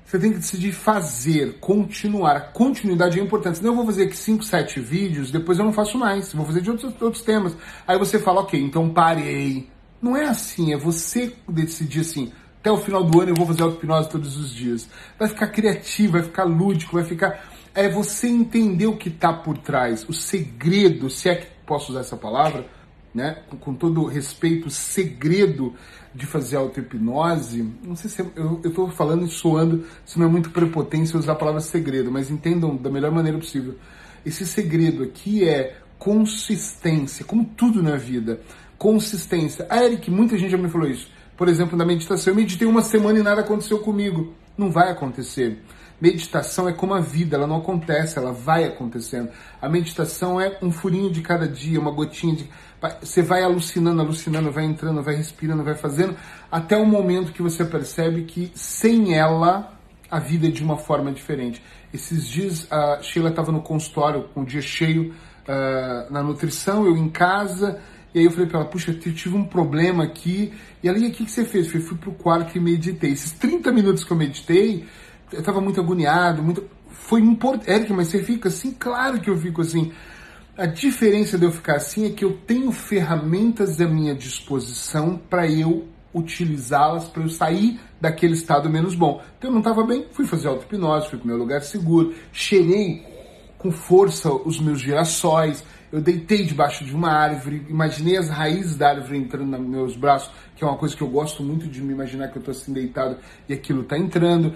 você 0.05 0.19
tem 0.19 0.33
que 0.33 0.39
decidir 0.39 0.73
fazer, 0.73 1.59
continuar. 1.59 2.37
A 2.37 2.41
continuidade 2.41 3.19
é 3.19 3.23
importante. 3.23 3.59
Senão 3.59 3.71
eu 3.71 3.77
vou 3.77 3.87
fazer 3.87 4.05
aqui 4.05 4.17
5, 4.17 4.45
7 4.45 4.81
vídeos, 4.81 5.31
depois 5.31 5.59
eu 5.59 5.65
não 5.65 5.73
faço 5.73 5.97
mais. 5.97 6.33
Vou 6.35 6.45
fazer 6.45 6.61
de 6.61 6.71
outros, 6.71 6.95
outros 7.01 7.23
temas. 7.23 7.57
Aí 7.87 7.99
você 7.99 8.19
fala, 8.19 8.43
ok, 8.43 8.61
então 8.61 8.91
parei. 8.91 9.71
Não 10.03 10.17
é 10.17 10.27
assim, 10.27 10.75
é 10.75 10.77
você 10.77 11.33
decidir 11.49 12.01
assim, 12.01 12.33
até 12.59 12.71
o 12.71 12.77
final 12.77 13.03
do 13.03 13.21
ano 13.21 13.31
eu 13.31 13.35
vou 13.35 13.47
fazer 13.47 13.63
auto-hipnose 13.63 14.09
todos 14.09 14.37
os 14.37 14.53
dias. 14.53 14.89
Vai 15.19 15.29
ficar 15.29 15.47
criativo, 15.47 16.13
vai 16.13 16.23
ficar 16.23 16.45
lúdico, 16.45 16.95
vai 16.95 17.05
ficar 17.05 17.52
é 17.75 17.89
você 17.89 18.29
entender 18.29 18.87
o 18.87 18.97
que 18.97 19.09
está 19.09 19.33
por 19.33 19.59
trás, 19.59 20.07
o 20.09 20.13
segredo, 20.13 21.09
se 21.09 21.29
é 21.29 21.35
que 21.37 21.47
posso 21.67 21.93
usar 21.93 22.01
essa 22.01 22.17
palavra, 22.17 22.67
né? 23.15 23.43
Com, 23.49 23.57
com 23.57 23.75
todo 23.75 24.05
respeito, 24.05 24.69
o 24.69 24.71
segredo 24.71 25.75
de 26.15 26.27
fazer 26.27 26.57
auto-hipnose, 26.57 27.67
não 27.83 27.97
sei 27.97 28.11
se 28.11 28.23
é, 28.23 28.27
eu 28.37 28.61
estou 28.65 28.91
falando 28.91 29.25
e 29.25 29.29
soando, 29.29 29.85
se 30.05 30.19
não 30.19 30.27
é 30.27 30.29
muito 30.29 30.51
prepotência 30.51 31.19
usar 31.19 31.33
a 31.33 31.37
palavra 31.37 31.61
segredo, 31.61 32.11
mas 32.11 32.31
entendam 32.31 32.77
da 32.77 32.91
melhor 32.91 33.11
maneira 33.11 33.39
possível. 33.39 33.75
Esse 34.25 34.47
segredo 34.47 35.03
aqui 35.03 35.49
é 35.49 35.77
consistência, 35.99 37.25
como 37.25 37.45
tudo 37.45 37.83
na 37.83 37.97
vida. 37.97 38.41
Consistência. 38.77 39.67
Ah, 39.71 39.85
Eric, 39.85 40.11
muita 40.11 40.37
gente 40.37 40.51
já 40.51 40.59
me 40.59 40.69
falou 40.69 40.89
isso. 40.89 41.09
Por 41.37 41.49
exemplo, 41.49 41.77
na 41.77 41.85
meditação, 41.85 42.33
eu 42.33 42.37
meditei 42.37 42.67
uma 42.67 42.83
semana 42.83 43.19
e 43.19 43.23
nada 43.23 43.41
aconteceu 43.41 43.79
comigo. 43.79 44.35
Não 44.57 44.71
vai 44.71 44.91
acontecer. 44.91 45.63
Meditação 46.01 46.69
é 46.69 46.73
como 46.73 46.95
a 46.95 47.01
vida, 47.01 47.37
ela 47.37 47.47
não 47.47 47.59
acontece, 47.59 48.19
ela 48.19 48.33
vai 48.33 48.65
acontecendo. 48.65 49.31
A 49.61 49.69
meditação 49.69 50.41
é 50.41 50.59
um 50.61 50.73
furinho 50.73 51.11
de 51.11 51.23
cada 51.23 51.47
dia, 51.47 51.79
uma 51.79 51.93
gotinha 51.93 52.35
de. 52.35 52.51
Você 53.01 53.23
vai 53.23 53.45
alucinando, 53.45 54.01
alucinando, 54.03 54.51
vai 54.51 54.65
entrando, 54.65 55.01
vai 55.01 55.15
respirando, 55.15 55.63
vai 55.63 55.77
fazendo, 55.77 56.17
até 56.51 56.77
o 56.77 56.85
momento 56.85 57.33
que 57.33 57.41
você 57.41 57.65
percebe 57.65 58.25
que 58.25 58.51
sem 58.53 59.15
ela 59.15 59.73
a 60.11 60.19
vida 60.19 60.49
é 60.49 60.51
de 60.51 60.63
uma 60.63 60.77
forma 60.77 61.13
diferente. 61.13 61.63
Esses 61.95 62.27
dias 62.27 62.67
a 62.71 63.01
Sheila 63.01 63.31
estava 63.31 63.53
no 63.53 63.63
consultório 63.63 64.25
com 64.35 64.43
o 64.43 64.45
dia 64.45 64.61
cheio 64.61 65.15
uh, 65.49 66.13
na 66.13 66.23
nutrição, 66.23 66.85
eu 66.85 66.97
em 66.97 67.09
casa. 67.09 67.81
E 68.15 68.19
aí 68.19 68.25
eu 68.25 68.31
falei 68.31 68.47
para 68.47 68.61
ela, 68.61 68.69
puxa, 68.69 68.91
eu 68.91 69.15
tive 69.15 69.37
um 69.37 69.45
problema 69.45 70.05
aqui. 70.05 70.53
E 70.83 70.89
ela, 70.89 70.99
e 70.99 71.09
o 71.09 71.13
que, 71.13 71.25
que 71.25 71.31
você 71.31 71.45
fez? 71.45 71.67
Eu 71.67 71.73
fui, 71.73 71.81
fui 71.81 71.99
pro 71.99 72.13
quarto 72.13 72.57
e 72.57 72.61
meditei. 72.61 73.13
Esses 73.13 73.33
30 73.33 73.73
minutos 73.73 74.05
que 74.05 74.13
eu 74.13 74.17
meditei, 74.17 74.85
eu 75.33 75.41
estava 75.41 75.61
muito 75.61 75.81
agoniado, 75.81 76.43
muito. 76.43 76.69
Foi 76.91 77.21
importante. 77.21 77.71
Eric, 77.71 77.93
mas 77.93 78.09
você 78.09 78.23
fica 78.23 78.49
assim? 78.49 78.73
Claro 78.73 79.21
que 79.21 79.31
eu 79.31 79.37
fico 79.37 79.61
assim. 79.63 79.93
A 80.57 80.67
diferença 80.67 81.39
de 81.39 81.47
eu 81.47 81.51
ficar 81.51 81.77
assim 81.77 82.07
é 82.07 82.11
que 82.11 82.25
eu 82.25 82.37
tenho 82.47 82.71
ferramentas 82.71 83.81
à 83.81 83.89
minha 83.89 84.15
disposição 84.15 85.17
para 85.31 85.51
eu 85.51 85.89
utilizá-las 86.15 87.05
para 87.05 87.23
eu 87.23 87.29
sair 87.29 87.81
daquele 88.01 88.35
estado 88.35 88.69
menos 88.69 88.95
bom. 88.95 89.23
Então 89.39 89.49
eu 89.49 89.53
não 89.53 89.61
estava 89.61 89.83
bem, 89.83 90.07
fui 90.13 90.27
fazer 90.27 90.49
auto-hipnose, 90.49 91.09
fui 91.09 91.19
para 91.19 91.25
o 91.25 91.29
meu 91.29 91.39
lugar 91.39 91.63
seguro, 91.63 92.15
cheirei 92.33 93.03
com 93.57 93.71
força 93.71 94.31
os 94.31 94.61
meus 94.61 94.81
girassóis, 94.81 95.65
eu 95.93 96.01
deitei 96.01 96.43
debaixo 96.45 96.85
de 96.85 96.95
uma 96.95 97.13
árvore, 97.13 97.67
imaginei 97.69 98.17
as 98.17 98.31
raízes 98.31 98.77
da 98.77 98.89
árvore 98.89 99.19
entrando 99.19 99.59
nos 99.59 99.69
meus 99.69 99.97
braços, 99.97 100.33
que 100.57 100.65
é 100.65 100.67
uma 100.67 100.79
coisa 100.79 100.97
que 100.97 101.03
eu 101.03 101.09
gosto 101.09 101.43
muito 101.43 101.69
de 101.69 101.83
me 101.83 101.93
imaginar 101.93 102.29
que 102.29 102.39
eu 102.39 102.41
estou 102.41 102.53
assim 102.53 102.73
deitado 102.73 103.19
e 103.47 103.53
aquilo 103.53 103.83
está 103.83 103.99
entrando 103.99 104.55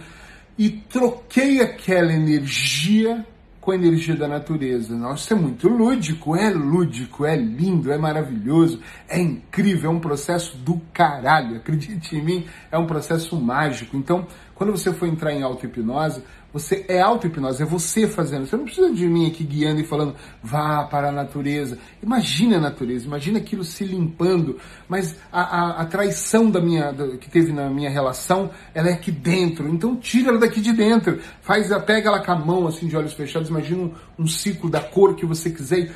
e 0.59 0.71
troquei 0.71 1.61
aquela 1.61 2.11
energia 2.11 3.25
com 3.61 3.73
a 3.73 3.75
energia 3.75 4.15
da 4.15 4.29
natureza. 4.29 4.97
Nossa, 4.97 5.35
é 5.35 5.37
muito 5.37 5.69
lúdico, 5.69 6.37
é 6.37 6.51
lúdico, 6.51 7.27
é 7.27 7.35
lindo, 7.35 7.91
é 7.91 7.99
maravilhoso, 7.99 8.81
é 9.09 9.21
incrível, 9.21 9.91
é 9.91 9.93
um 9.93 9.99
processo 9.99 10.57
do 10.59 10.81
caralho. 10.93 11.57
Acredite 11.57 12.15
em 12.15 12.25
mim, 12.25 12.47
é 12.71 12.79
um 12.79 12.87
processo 12.87 13.35
mágico. 13.35 13.97
Então, 13.97 14.25
quando 14.55 14.71
você 14.71 14.93
for 14.93 15.09
entrar 15.09 15.33
em 15.33 15.43
auto-hipnose, 15.43 16.23
você 16.59 16.87
é 16.89 17.03
auto-hipnose, 17.03 17.63
é 17.63 17.67
você 17.67 18.09
fazendo. 18.09 18.47
Você 18.47 18.57
não 18.57 18.65
precisa 18.65 18.91
de 18.91 19.07
mim 19.07 19.27
aqui 19.27 19.45
guiando 19.45 19.79
e 19.79 19.85
falando, 19.85 20.17
vá 20.43 20.85
para 20.85 21.11
a 21.11 21.13
natureza. 21.13 21.79
Imagina 22.03 22.57
a 22.57 22.61
natureza, 22.61 23.05
imagina 23.05 23.39
aquilo 23.39 23.63
se 23.63 23.85
limpando. 23.85 24.59
Mas 24.89 25.17
a, 25.31 25.43
a, 25.43 25.83
a 25.83 25.85
traição 25.85 26.51
da 26.51 26.59
minha, 26.59 26.93
da, 26.93 27.19
que 27.19 27.29
teve 27.29 27.53
na 27.53 27.69
minha 27.69 27.91
relação, 27.91 28.51
ela 28.75 28.89
é 28.89 28.95
aqui 28.95 29.11
dentro. 29.11 29.69
Então 29.69 29.97
tira 29.97 30.31
ela 30.31 30.39
daqui 30.39 30.63
de 30.63 30.73
dentro. 30.73 31.21
Faz, 31.43 31.69
pega 31.85 32.09
ela 32.09 32.25
com 32.25 32.33
a 32.33 32.37
mão, 32.37 32.67
assim, 32.67 32.89
de 32.89 32.97
olhos 32.97 33.13
fechados. 33.13 33.51
Imagina 33.51 33.83
um, 33.83 33.93
um 34.21 34.27
ciclo 34.27 34.71
da 34.71 34.81
cor 34.81 35.15
que 35.15 35.27
você 35.27 35.51
quiser 35.51 35.81
e 35.81 35.91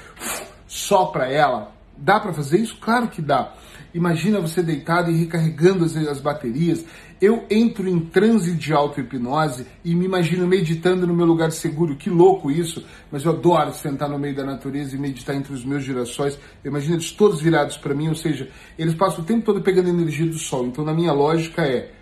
sopra 0.66 1.26
ela. 1.26 1.72
Dá 1.96 2.20
para 2.20 2.34
fazer 2.34 2.58
isso? 2.58 2.76
Claro 2.78 3.08
que 3.08 3.22
dá. 3.22 3.54
Imagina 3.94 4.40
você 4.40 4.62
deitado 4.62 5.10
e 5.10 5.16
recarregando 5.16 5.86
as, 5.86 5.96
as 5.96 6.20
baterias. 6.20 6.84
Eu 7.20 7.44
entro 7.50 7.86
em 7.86 8.00
transe 8.00 8.54
de 8.54 8.72
auto-hipnose 8.72 9.66
e 9.84 9.94
me 9.94 10.06
imagino 10.06 10.46
meditando 10.46 11.06
no 11.06 11.14
meu 11.14 11.26
lugar 11.26 11.52
seguro. 11.52 11.94
Que 11.94 12.08
louco 12.08 12.50
isso! 12.50 12.82
Mas 13.12 13.24
eu 13.24 13.32
adoro 13.32 13.74
sentar 13.74 14.08
no 14.08 14.18
meio 14.18 14.34
da 14.34 14.42
natureza 14.42 14.96
e 14.96 14.98
meditar 14.98 15.36
entre 15.36 15.52
os 15.52 15.62
meus 15.62 15.84
girassóis. 15.84 16.38
Eu 16.64 16.70
imagino 16.70 16.94
eles 16.94 17.12
todos 17.12 17.42
virados 17.42 17.76
para 17.76 17.94
mim, 17.94 18.08
ou 18.08 18.14
seja, 18.14 18.48
eles 18.78 18.94
passam 18.94 19.22
o 19.22 19.26
tempo 19.26 19.44
todo 19.44 19.60
pegando 19.60 19.90
energia 19.90 20.24
do 20.24 20.38
sol. 20.38 20.66
Então, 20.66 20.82
na 20.82 20.94
minha 20.94 21.12
lógica, 21.12 21.62
é 21.62 21.92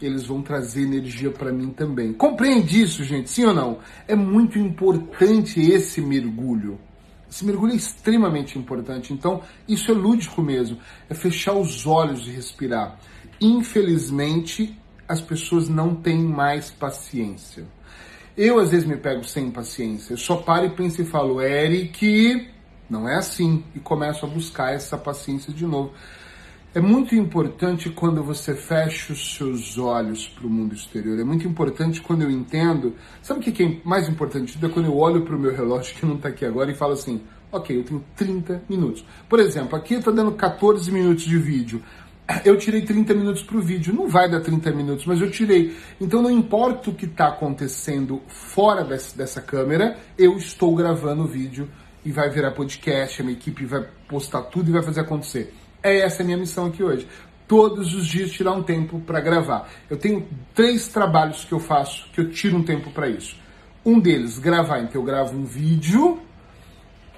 eles 0.00 0.24
vão 0.24 0.40
trazer 0.40 0.82
energia 0.82 1.30
para 1.30 1.52
mim 1.52 1.70
também. 1.70 2.12
Compreende 2.14 2.80
isso, 2.80 3.04
gente? 3.04 3.28
Sim 3.28 3.44
ou 3.44 3.54
não? 3.54 3.78
É 4.08 4.16
muito 4.16 4.58
importante 4.58 5.60
esse 5.60 6.00
mergulho. 6.00 6.78
Esse 7.30 7.44
mergulho 7.44 7.72
é 7.72 7.76
extremamente 7.76 8.58
importante. 8.58 9.12
Então, 9.12 9.42
isso 9.68 9.90
é 9.90 9.94
lúdico 9.94 10.42
mesmo. 10.42 10.78
É 11.08 11.14
fechar 11.14 11.54
os 11.54 11.86
olhos 11.86 12.26
e 12.26 12.30
respirar. 12.30 12.98
Infelizmente, 13.40 14.78
as 15.08 15.20
pessoas 15.20 15.68
não 15.68 15.94
têm 15.94 16.22
mais 16.22 16.70
paciência. 16.70 17.64
Eu, 18.36 18.58
às 18.58 18.70
vezes, 18.70 18.86
me 18.86 18.96
pego 18.96 19.24
sem 19.24 19.50
paciência. 19.50 20.12
Eu 20.12 20.18
só 20.18 20.36
paro 20.36 20.66
e 20.66 20.70
penso 20.70 21.02
e 21.02 21.04
falo, 21.04 21.40
Eric, 21.40 22.48
não 22.88 23.08
é 23.08 23.16
assim. 23.16 23.64
E 23.74 23.80
começo 23.80 24.24
a 24.24 24.28
buscar 24.28 24.72
essa 24.72 24.96
paciência 24.96 25.52
de 25.52 25.66
novo. 25.66 25.92
É 26.72 26.80
muito 26.80 27.16
importante 27.16 27.90
quando 27.90 28.22
você 28.22 28.54
fecha 28.54 29.12
os 29.12 29.34
seus 29.34 29.76
olhos 29.76 30.28
para 30.28 30.46
o 30.46 30.50
mundo 30.50 30.72
exterior. 30.72 31.18
É 31.18 31.24
muito 31.24 31.48
importante 31.48 32.00
quando 32.00 32.22
eu 32.22 32.30
entendo. 32.30 32.94
Sabe 33.20 33.40
o 33.40 33.42
que 33.42 33.62
é 33.64 33.80
mais 33.84 34.08
importante? 34.08 34.56
É 34.64 34.68
quando 34.68 34.86
eu 34.86 34.96
olho 34.96 35.22
para 35.22 35.34
o 35.34 35.38
meu 35.38 35.52
relógio, 35.52 35.96
que 35.96 36.06
não 36.06 36.14
está 36.14 36.28
aqui 36.28 36.44
agora, 36.44 36.70
e 36.70 36.74
falo 36.76 36.92
assim: 36.92 37.22
ok, 37.50 37.76
eu 37.76 37.82
tenho 37.82 38.04
30 38.14 38.62
minutos. 38.68 39.04
Por 39.28 39.40
exemplo, 39.40 39.76
aqui 39.76 39.94
está 39.94 40.12
dando 40.12 40.30
14 40.32 40.92
minutos 40.92 41.24
de 41.24 41.36
vídeo. 41.38 41.82
Eu 42.44 42.56
tirei 42.56 42.82
30 42.82 43.14
minutos 43.14 43.42
para 43.42 43.56
o 43.56 43.60
vídeo. 43.60 43.94
Não 43.94 44.08
vai 44.08 44.30
dar 44.30 44.40
30 44.40 44.70
minutos, 44.72 45.04
mas 45.06 45.20
eu 45.20 45.30
tirei. 45.30 45.76
Então 46.00 46.22
não 46.22 46.30
importa 46.30 46.90
o 46.90 46.94
que 46.94 47.06
está 47.06 47.28
acontecendo 47.28 48.22
fora 48.28 48.84
desse, 48.84 49.16
dessa 49.16 49.40
câmera, 49.40 49.96
eu 50.16 50.36
estou 50.36 50.74
gravando 50.74 51.22
o 51.22 51.26
vídeo 51.26 51.68
e 52.04 52.10
vai 52.10 52.30
virar 52.30 52.52
podcast. 52.52 53.20
A 53.20 53.24
minha 53.24 53.36
equipe 53.36 53.64
vai 53.64 53.86
postar 54.08 54.42
tudo 54.42 54.68
e 54.68 54.72
vai 54.72 54.82
fazer 54.82 55.00
acontecer. 55.00 55.54
É 55.82 56.00
essa 56.00 56.22
a 56.22 56.24
minha 56.24 56.36
missão 56.36 56.66
aqui 56.66 56.82
hoje. 56.82 57.06
Todos 57.48 57.94
os 57.94 58.06
dias 58.06 58.30
tirar 58.30 58.52
um 58.52 58.62
tempo 58.62 59.00
para 59.00 59.20
gravar. 59.20 59.68
Eu 59.88 59.96
tenho 59.96 60.28
três 60.54 60.86
trabalhos 60.88 61.44
que 61.44 61.52
eu 61.52 61.58
faço 61.58 62.08
que 62.12 62.20
eu 62.20 62.30
tiro 62.30 62.56
um 62.56 62.62
tempo 62.62 62.90
para 62.90 63.08
isso. 63.08 63.36
Um 63.84 63.98
deles, 63.98 64.38
gravar. 64.38 64.80
Então 64.80 65.00
eu 65.00 65.04
gravo 65.04 65.36
um 65.36 65.44
vídeo. 65.44 66.20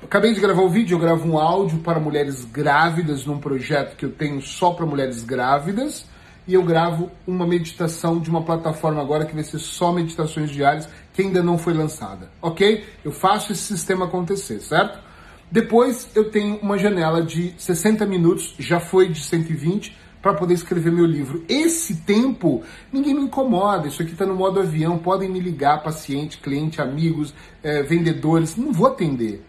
Acabei 0.02 0.34
de 0.34 0.40
gravar 0.40 0.62
um 0.62 0.68
vídeo, 0.68 0.96
eu 0.96 0.98
gravo 0.98 1.26
um 1.26 1.38
áudio 1.38 1.78
para 1.78 2.00
mulheres 2.00 2.44
grávidas 2.44 3.24
num 3.24 3.38
projeto 3.38 3.96
que 3.96 4.04
eu 4.04 4.10
tenho 4.10 4.42
só 4.42 4.72
para 4.72 4.84
mulheres 4.84 5.22
grávidas. 5.22 6.04
E 6.46 6.54
eu 6.54 6.62
gravo 6.64 7.08
uma 7.24 7.46
meditação 7.46 8.18
de 8.18 8.28
uma 8.28 8.42
plataforma 8.42 9.00
agora 9.00 9.24
que 9.24 9.32
vai 9.32 9.44
ser 9.44 9.60
só 9.60 9.92
meditações 9.92 10.50
diárias, 10.50 10.88
que 11.14 11.22
ainda 11.22 11.40
não 11.40 11.56
foi 11.56 11.72
lançada. 11.72 12.28
Ok? 12.42 12.84
Eu 13.04 13.12
faço 13.12 13.52
esse 13.52 13.62
sistema 13.62 14.06
acontecer, 14.06 14.60
certo? 14.60 14.98
Depois 15.50 16.08
eu 16.16 16.30
tenho 16.30 16.56
uma 16.56 16.76
janela 16.76 17.22
de 17.22 17.54
60 17.56 18.04
minutos, 18.04 18.56
já 18.58 18.80
foi 18.80 19.08
de 19.08 19.20
120, 19.20 19.96
para 20.20 20.34
poder 20.34 20.54
escrever 20.54 20.90
meu 20.90 21.06
livro. 21.06 21.44
Esse 21.48 21.96
tempo, 21.96 22.62
ninguém 22.92 23.14
me 23.14 23.22
incomoda. 23.22 23.86
Isso 23.86 24.02
aqui 24.02 24.12
está 24.12 24.26
no 24.26 24.34
modo 24.34 24.60
avião. 24.60 24.98
Podem 24.98 25.28
me 25.28 25.40
ligar, 25.40 25.82
paciente, 25.82 26.38
cliente, 26.38 26.80
amigos, 26.80 27.32
é, 27.62 27.82
vendedores. 27.82 28.56
Não 28.56 28.72
vou 28.72 28.86
atender. 28.86 29.44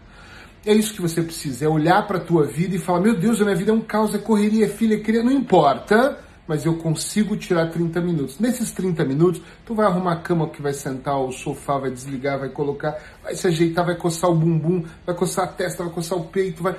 É 0.66 0.72
isso 0.72 0.94
que 0.94 1.02
você 1.02 1.22
precisa, 1.22 1.66
é 1.66 1.68
olhar 1.68 2.06
para 2.06 2.18
a 2.18 2.20
tua 2.20 2.44
vida 2.46 2.76
e 2.76 2.78
falar: 2.78 3.00
meu 3.00 3.18
Deus, 3.18 3.40
a 3.40 3.44
minha 3.44 3.56
vida 3.56 3.70
é 3.70 3.74
um 3.74 3.80
caos, 3.80 4.14
é 4.14 4.18
correria, 4.18 4.64
é 4.64 4.68
filha, 4.68 4.94
é 4.94 5.00
criança. 5.00 5.26
Não 5.26 5.32
importa 5.32 6.18
mas 6.46 6.64
eu 6.64 6.76
consigo 6.76 7.36
tirar 7.36 7.70
30 7.70 8.00
minutos. 8.00 8.38
Nesses 8.38 8.70
30 8.70 9.04
minutos, 9.04 9.40
tu 9.64 9.74
vai 9.74 9.86
arrumar 9.86 10.12
a 10.12 10.16
cama 10.16 10.48
que 10.48 10.60
vai 10.60 10.72
sentar, 10.72 11.18
o 11.18 11.32
sofá 11.32 11.78
vai 11.78 11.90
desligar, 11.90 12.38
vai 12.38 12.50
colocar, 12.50 12.98
vai 13.22 13.34
se 13.34 13.46
ajeitar, 13.46 13.84
vai 13.84 13.96
coçar 13.96 14.30
o 14.30 14.34
bumbum, 14.34 14.84
vai 15.06 15.14
coçar 15.14 15.44
a 15.44 15.48
testa, 15.48 15.82
vai 15.82 15.92
coçar 15.92 16.18
o 16.18 16.24
peito, 16.24 16.62
vai 16.62 16.76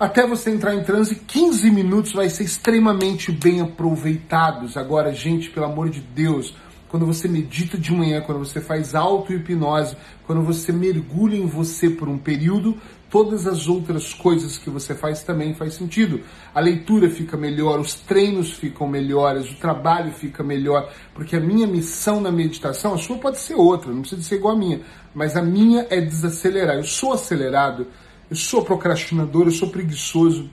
até 0.00 0.26
você 0.26 0.50
entrar 0.50 0.74
em 0.74 0.82
transe, 0.82 1.14
15 1.14 1.70
minutos 1.70 2.12
vai 2.12 2.28
ser 2.28 2.44
extremamente 2.44 3.30
bem 3.30 3.60
aproveitados. 3.60 4.76
Agora, 4.76 5.12
gente, 5.12 5.50
pelo 5.50 5.66
amor 5.66 5.90
de 5.90 6.00
Deus, 6.00 6.56
quando 6.88 7.06
você 7.06 7.28
medita 7.28 7.78
de 7.78 7.92
manhã, 7.92 8.20
quando 8.20 8.38
você 8.38 8.60
faz 8.60 8.94
auto-hipnose, 8.94 9.96
quando 10.26 10.42
você 10.42 10.72
mergulha 10.72 11.36
em 11.36 11.46
você 11.46 11.88
por 11.88 12.08
um 12.08 12.18
período, 12.18 12.76
todas 13.12 13.46
as 13.46 13.68
outras 13.68 14.14
coisas 14.14 14.56
que 14.56 14.70
você 14.70 14.94
faz 14.94 15.22
também 15.22 15.52
faz 15.52 15.74
sentido. 15.74 16.22
A 16.54 16.60
leitura 16.60 17.10
fica 17.10 17.36
melhor, 17.36 17.78
os 17.78 17.92
treinos 17.92 18.52
ficam 18.52 18.88
melhores, 18.88 19.50
o 19.50 19.54
trabalho 19.56 20.10
fica 20.12 20.42
melhor, 20.42 20.90
porque 21.12 21.36
a 21.36 21.40
minha 21.40 21.66
missão 21.66 22.22
na 22.22 22.32
meditação, 22.32 22.94
a 22.94 22.98
sua 22.98 23.18
pode 23.18 23.38
ser 23.38 23.54
outra, 23.54 23.92
não 23.92 24.00
precisa 24.00 24.22
ser 24.22 24.36
igual 24.36 24.54
a 24.54 24.58
minha, 24.58 24.80
mas 25.14 25.36
a 25.36 25.42
minha 25.42 25.86
é 25.90 26.00
desacelerar. 26.00 26.76
Eu 26.76 26.84
sou 26.84 27.12
acelerado, 27.12 27.86
eu 28.30 28.36
sou 28.36 28.64
procrastinador, 28.64 29.44
eu 29.44 29.52
sou 29.52 29.68
preguiçoso, 29.68 30.48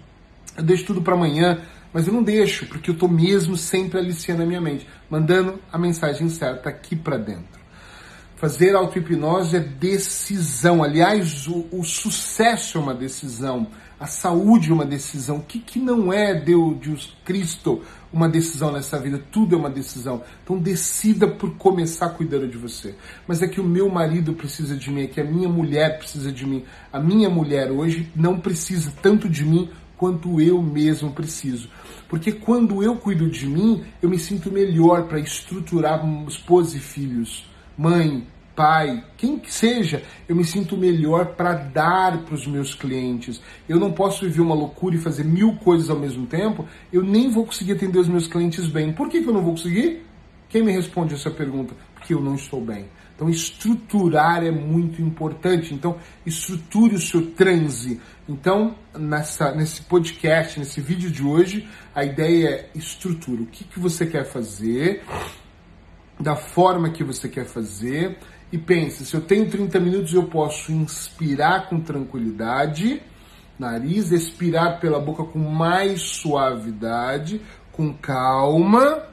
eu 0.58 0.64
deixo 0.64 0.84
tudo 0.84 1.02
para 1.02 1.14
amanhã, 1.14 1.62
mas 1.94 2.08
eu 2.08 2.14
não 2.14 2.22
deixo, 2.22 2.66
porque 2.66 2.90
eu 2.90 2.94
estou 2.94 3.08
mesmo 3.08 3.56
sempre 3.56 4.00
aliciando 4.00 4.44
a 4.44 4.46
minha 4.46 4.60
mente, 4.60 4.86
mandando 5.10 5.62
a 5.72 5.78
mensagem 5.78 6.28
certa 6.28 6.68
aqui 6.68 6.94
para 6.94 7.18
dentro. 7.18 7.59
Fazer 8.40 8.74
auto-hipnose 8.74 9.58
é 9.58 9.60
decisão. 9.60 10.82
Aliás, 10.82 11.46
o, 11.46 11.66
o, 11.74 11.84
sucesso 11.84 12.78
é 12.78 12.82
uma 12.82 12.96
decisão. 12.96 13.68
A 14.00 14.08
saúde 14.08 14.72
é 14.72 14.74
uma 14.74 14.86
decisão. 14.86 15.40
O 15.40 15.42
que, 15.42 15.60
que 15.60 15.78
não 15.78 16.14
é 16.14 16.34
Deus, 16.34 17.14
Cristo 17.26 17.82
uma 18.14 18.30
decisão 18.30 18.72
nessa 18.72 18.98
vida? 18.98 19.22
Tudo 19.30 19.56
é 19.56 19.58
uma 19.58 19.70
decisão. 19.70 20.24
Então 20.42 20.58
decida 20.58 21.28
por 21.28 21.58
começar 21.58 22.12
cuidando 22.12 22.48
de 22.48 22.58
você. 22.58 22.96
Mas 23.28 23.42
é 23.42 23.48
que 23.50 23.60
o 23.60 23.64
meu 23.64 23.90
marido 23.90 24.32
precisa 24.32 24.78
de 24.78 24.90
mim, 24.90 25.04
é 25.04 25.08
que 25.08 25.20
a 25.20 25.26
minha 25.26 25.50
mulher 25.50 25.98
precisa 25.98 26.32
de 26.32 26.46
mim. 26.46 26.64
A 26.94 27.00
minha 27.02 27.30
mulher 27.30 27.70
hoje 27.70 28.10
não 28.16 28.40
precisa 28.40 28.94
tanto 29.02 29.28
de 29.28 29.44
mim 29.44 29.70
quanto 29.98 30.40
eu 30.40 30.62
mesmo 30.62 31.12
preciso. 31.12 31.70
Porque 32.08 32.32
quando 32.32 32.82
eu 32.82 32.96
cuido 32.96 33.30
de 33.30 33.46
mim, 33.46 33.84
eu 34.02 34.10
me 34.10 34.18
sinto 34.18 34.50
melhor 34.50 35.10
para 35.10 35.20
estruturar 35.20 36.02
esposa 36.26 36.78
e 36.78 36.80
filhos 36.80 37.50
mãe, 37.80 38.28
pai, 38.54 39.06
quem 39.16 39.40
que 39.40 39.54
seja, 39.54 40.04
eu 40.28 40.36
me 40.36 40.44
sinto 40.44 40.76
melhor 40.76 41.28
para 41.28 41.54
dar 41.54 42.26
para 42.26 42.36
os 42.36 42.46
meus 42.46 42.76
clientes. 42.76 43.42
Eu 43.70 43.80
não 43.80 43.94
posso 43.94 44.26
viver 44.26 44.42
uma 44.42 44.54
loucura 44.54 44.98
e 44.98 45.00
fazer 45.00 45.24
mil 45.24 45.56
coisas 45.56 45.90
ao 45.90 45.98
mesmo 45.98 46.28
tempo, 46.28 46.68
eu 46.92 47.02
nem 47.02 47.32
vou 47.32 47.46
conseguir 47.46 47.72
atender 47.72 47.98
os 47.98 48.10
meus 48.10 48.28
clientes 48.28 48.68
bem. 48.68 48.92
Por 48.92 49.08
que, 49.08 49.22
que 49.22 49.30
eu 49.30 49.34
não 49.34 49.42
vou 49.42 49.54
conseguir? 49.54 50.06
Quem 50.50 50.62
me 50.62 50.74
responde 50.74 51.14
essa 51.14 51.32
pergunta? 51.32 51.74
Porque 51.96 52.14
eu 52.14 52.20
não 52.20 52.36
estou 52.36 52.60
bem. 52.60 52.88
Então, 53.16 53.30
estruturar 53.30 54.44
é 54.44 54.52
muito 54.52 55.02
importante. 55.02 55.74
Então, 55.74 55.98
estruture 56.26 56.96
o 56.96 57.00
seu 57.00 57.32
transe. 57.32 58.02
Então, 58.28 58.76
nessa, 58.98 59.54
nesse 59.54 59.84
podcast, 59.84 60.60
nesse 60.60 60.82
vídeo 60.82 61.10
de 61.10 61.24
hoje, 61.24 61.66
a 61.96 62.04
ideia 62.04 62.48
é 62.48 62.70
estrutura. 62.76 63.42
O 63.42 63.46
que, 63.46 63.64
que 63.64 63.80
você 63.80 64.06
quer 64.06 64.26
fazer? 64.26 65.04
Da 66.20 66.36
forma 66.36 66.90
que 66.90 67.04
você 67.04 67.30
quer 67.30 67.46
fazer 67.46 68.18
e 68.52 68.58
pense, 68.58 69.06
se 69.06 69.16
eu 69.16 69.22
tenho 69.22 69.48
30 69.48 69.80
minutos 69.80 70.14
eu 70.14 70.24
posso 70.24 70.72
inspirar 70.72 71.70
com 71.70 71.80
tranquilidade, 71.80 73.02
nariz, 73.60 74.12
expirar 74.12 74.80
pela 74.80 75.00
boca 75.00 75.24
com 75.24 75.38
mais 75.38 76.02
suavidade, 76.02 77.42
com 77.72 77.94
calma. 77.94 79.04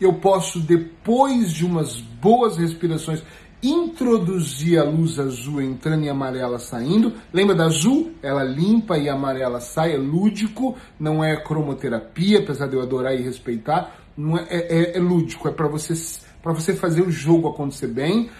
Eu 0.00 0.14
posso 0.14 0.58
depois 0.60 1.52
de 1.52 1.66
umas 1.66 2.00
boas 2.00 2.56
respirações 2.56 3.22
introduzir 3.62 4.78
a 4.78 4.84
luz 4.84 5.18
azul 5.18 5.60
entrando 5.60 6.04
e 6.04 6.08
amarela 6.08 6.58
saindo. 6.58 7.12
Lembra 7.32 7.54
da 7.54 7.66
azul? 7.66 8.12
Ela 8.22 8.42
limpa 8.42 8.96
e 8.96 9.08
amarela 9.08 9.60
sai, 9.60 9.94
é 9.94 9.98
lúdico, 9.98 10.76
não 10.98 11.22
é 11.22 11.36
cromoterapia, 11.36 12.38
apesar 12.38 12.68
de 12.68 12.76
eu 12.76 12.82
adorar 12.82 13.14
e 13.14 13.22
respeitar 13.22 14.05
não 14.16 14.38
é, 14.38 14.46
é, 14.50 14.96
é 14.96 15.00
lúdico, 15.00 15.48
é 15.48 15.52
para 15.52 15.68
você, 15.68 15.94
para 16.42 16.52
você 16.52 16.74
fazer 16.74 17.02
o 17.02 17.10
jogo 17.10 17.48
acontecer 17.48 17.88
bem. 17.88 18.30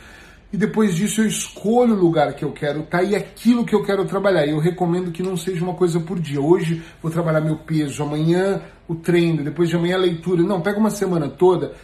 E 0.52 0.56
depois 0.56 0.94
disso 0.94 1.20
eu 1.20 1.26
escolho 1.26 1.94
o 1.94 1.98
lugar 1.98 2.32
que 2.34 2.44
eu 2.44 2.52
quero 2.52 2.80
estar 2.80 2.98
tá, 2.98 3.04
e 3.04 3.16
aquilo 3.16 3.64
que 3.64 3.74
eu 3.74 3.82
quero 3.82 4.04
trabalhar. 4.04 4.46
E 4.46 4.50
eu 4.50 4.58
recomendo 4.58 5.10
que 5.10 5.22
não 5.22 5.36
seja 5.36 5.62
uma 5.62 5.74
coisa 5.74 5.98
por 5.98 6.18
dia. 6.18 6.40
Hoje 6.40 6.82
vou 7.02 7.10
trabalhar 7.10 7.40
meu 7.40 7.56
peso, 7.56 8.02
amanhã 8.02 8.62
o 8.88 8.94
treino, 8.94 9.42
depois 9.42 9.68
de 9.68 9.76
amanhã 9.76 9.96
a 9.96 10.00
leitura. 10.00 10.42
Não, 10.42 10.60
pega 10.60 10.78
uma 10.78 10.90
semana 10.90 11.28
toda. 11.28 11.74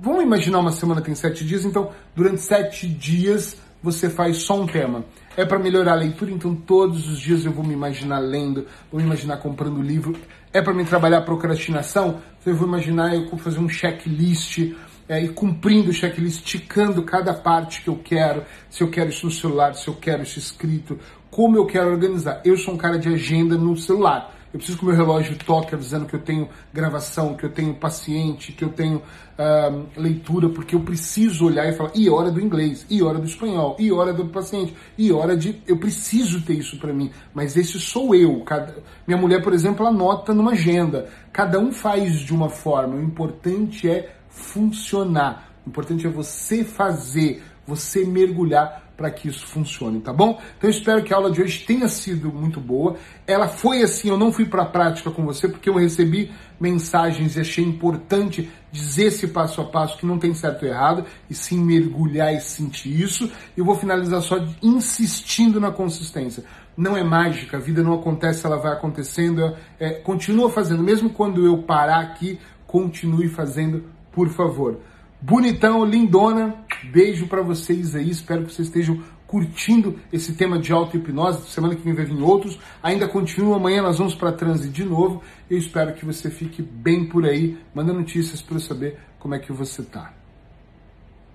Vamos 0.00 0.22
imaginar 0.22 0.58
uma 0.58 0.72
semana 0.72 1.00
tem 1.00 1.14
sete 1.14 1.44
dias, 1.44 1.64
então 1.64 1.90
durante 2.14 2.40
sete 2.40 2.86
dias 2.88 3.56
você 3.82 4.10
faz 4.10 4.38
só 4.38 4.60
um 4.60 4.66
tema. 4.66 5.04
É 5.36 5.44
para 5.44 5.58
melhorar 5.58 5.92
a 5.92 5.96
leitura, 5.96 6.30
então 6.30 6.54
todos 6.54 7.08
os 7.08 7.20
dias 7.20 7.44
eu 7.44 7.52
vou 7.52 7.64
me 7.64 7.72
imaginar 7.72 8.18
lendo, 8.18 8.66
vou 8.90 9.00
me 9.00 9.06
imaginar 9.06 9.36
comprando 9.38 9.80
livro. 9.80 10.16
É 10.52 10.62
para 10.62 10.72
me 10.72 10.84
trabalhar 10.84 11.20
procrastinação, 11.22 12.20
então 12.40 12.52
eu 12.52 12.56
vou 12.56 12.66
imaginar 12.66 13.14
eu 13.14 13.28
fazer 13.36 13.58
um 13.58 13.68
checklist 13.68 14.72
é, 15.08 15.22
e 15.22 15.28
cumprindo 15.28 15.90
o 15.90 15.92
checklist, 15.92 16.42
ticando 16.42 17.02
cada 17.02 17.34
parte 17.34 17.82
que 17.82 17.88
eu 17.88 17.96
quero, 17.96 18.44
se 18.70 18.82
eu 18.82 18.90
quero 18.90 19.10
isso 19.10 19.26
no 19.26 19.32
celular, 19.32 19.74
se 19.74 19.88
eu 19.88 19.94
quero 19.94 20.22
isso 20.22 20.38
escrito, 20.38 20.98
como 21.30 21.56
eu 21.56 21.66
quero 21.66 21.90
organizar. 21.90 22.40
Eu 22.44 22.56
sou 22.56 22.74
um 22.74 22.78
cara 22.78 22.98
de 22.98 23.08
agenda 23.08 23.56
no 23.56 23.76
celular. 23.76 24.37
Eu 24.52 24.58
preciso 24.58 24.78
que 24.78 24.84
o 24.84 24.88
meu 24.88 24.96
relógio 24.96 25.36
toque 25.36 25.74
avisando 25.74 26.06
que 26.06 26.14
eu 26.14 26.20
tenho 26.20 26.48
gravação, 26.72 27.34
que 27.34 27.44
eu 27.44 27.50
tenho 27.50 27.74
paciente, 27.74 28.52
que 28.52 28.64
eu 28.64 28.70
tenho 28.70 28.96
uh, 28.96 29.86
leitura, 29.96 30.48
porque 30.48 30.74
eu 30.74 30.80
preciso 30.80 31.46
olhar 31.46 31.68
e 31.68 31.72
falar, 31.72 31.90
e 31.94 32.08
hora 32.08 32.30
do 32.30 32.40
inglês, 32.40 32.86
e 32.88 33.02
hora 33.02 33.18
do 33.18 33.26
espanhol, 33.26 33.76
e 33.78 33.92
hora 33.92 34.12
do 34.12 34.26
paciente, 34.26 34.74
e 34.96 35.12
hora 35.12 35.36
de. 35.36 35.62
Eu 35.66 35.76
preciso 35.76 36.40
ter 36.42 36.54
isso 36.54 36.78
para 36.78 36.92
mim, 36.92 37.10
mas 37.34 37.56
esse 37.56 37.78
sou 37.78 38.14
eu. 38.14 38.40
Cada... 38.40 38.76
Minha 39.06 39.20
mulher, 39.20 39.42
por 39.42 39.52
exemplo, 39.52 39.86
anota 39.86 40.32
numa 40.32 40.52
agenda. 40.52 41.08
Cada 41.32 41.58
um 41.58 41.70
faz 41.70 42.20
de 42.20 42.32
uma 42.32 42.48
forma. 42.48 42.96
O 42.96 43.02
importante 43.02 43.88
é 43.88 44.14
funcionar. 44.30 45.52
O 45.66 45.68
importante 45.68 46.06
é 46.06 46.10
você 46.10 46.64
fazer, 46.64 47.42
você 47.68 48.02
mergulhar 48.02 48.82
para 48.96 49.10
que 49.10 49.28
isso 49.28 49.46
funcione, 49.46 50.00
tá 50.00 50.10
bom? 50.10 50.40
Então 50.56 50.70
espero 50.70 51.04
que 51.04 51.12
a 51.12 51.16
aula 51.18 51.30
de 51.30 51.42
hoje 51.42 51.64
tenha 51.66 51.86
sido 51.86 52.32
muito 52.32 52.58
boa. 52.58 52.96
Ela 53.26 53.46
foi 53.46 53.82
assim, 53.82 54.08
eu 54.08 54.16
não 54.16 54.32
fui 54.32 54.46
para 54.46 54.62
a 54.62 54.66
prática 54.66 55.10
com 55.10 55.24
você 55.24 55.46
porque 55.46 55.68
eu 55.68 55.74
recebi 55.74 56.32
mensagens 56.58 57.36
e 57.36 57.40
achei 57.40 57.62
importante 57.62 58.50
dizer 58.72 59.04
esse 59.04 59.28
passo 59.28 59.60
a 59.60 59.64
passo 59.64 59.98
que 59.98 60.06
não 60.06 60.18
tem 60.18 60.32
certo 60.32 60.64
e 60.64 60.68
errado 60.68 61.04
e 61.28 61.34
sim 61.34 61.62
mergulhar 61.62 62.34
e 62.34 62.40
sentir 62.40 63.00
isso. 63.00 63.30
Eu 63.54 63.66
vou 63.66 63.76
finalizar 63.76 64.22
só 64.22 64.42
insistindo 64.62 65.60
na 65.60 65.70
consistência. 65.70 66.42
Não 66.74 66.96
é 66.96 67.04
mágica, 67.04 67.58
a 67.58 67.60
vida 67.60 67.82
não 67.82 67.92
acontece, 67.92 68.46
ela 68.46 68.56
vai 68.56 68.72
acontecendo. 68.72 69.54
É, 69.78 69.90
continua 69.90 70.48
fazendo, 70.50 70.82
mesmo 70.82 71.10
quando 71.10 71.44
eu 71.44 71.58
parar 71.58 72.00
aqui, 72.00 72.40
continue 72.66 73.28
fazendo, 73.28 73.84
por 74.10 74.30
favor. 74.30 74.80
Bonitão, 75.20 75.84
lindona, 75.84 76.64
beijo 76.92 77.26
para 77.26 77.42
vocês 77.42 77.96
aí, 77.96 78.08
espero 78.08 78.44
que 78.44 78.52
vocês 78.52 78.68
estejam 78.68 79.02
curtindo 79.26 79.98
esse 80.12 80.32
tema 80.32 80.60
de 80.60 80.72
auto-hipnose. 80.72 81.50
Semana 81.50 81.74
que 81.74 81.82
vem 81.82 81.92
vai 81.92 82.04
vir 82.04 82.22
outros. 82.22 82.58
Ainda 82.80 83.08
continua, 83.08 83.56
amanhã 83.56 83.82
nós 83.82 83.98
vamos 83.98 84.14
para 84.14 84.32
transe 84.32 84.68
de 84.68 84.84
novo. 84.84 85.22
Eu 85.50 85.58
espero 85.58 85.92
que 85.92 86.04
você 86.04 86.30
fique 86.30 86.62
bem 86.62 87.04
por 87.04 87.26
aí. 87.26 87.58
Manda 87.74 87.92
notícias 87.92 88.40
para 88.40 88.56
eu 88.56 88.60
saber 88.60 88.96
como 89.18 89.34
é 89.34 89.40
que 89.40 89.52
você 89.52 89.82
tá. 89.82 90.17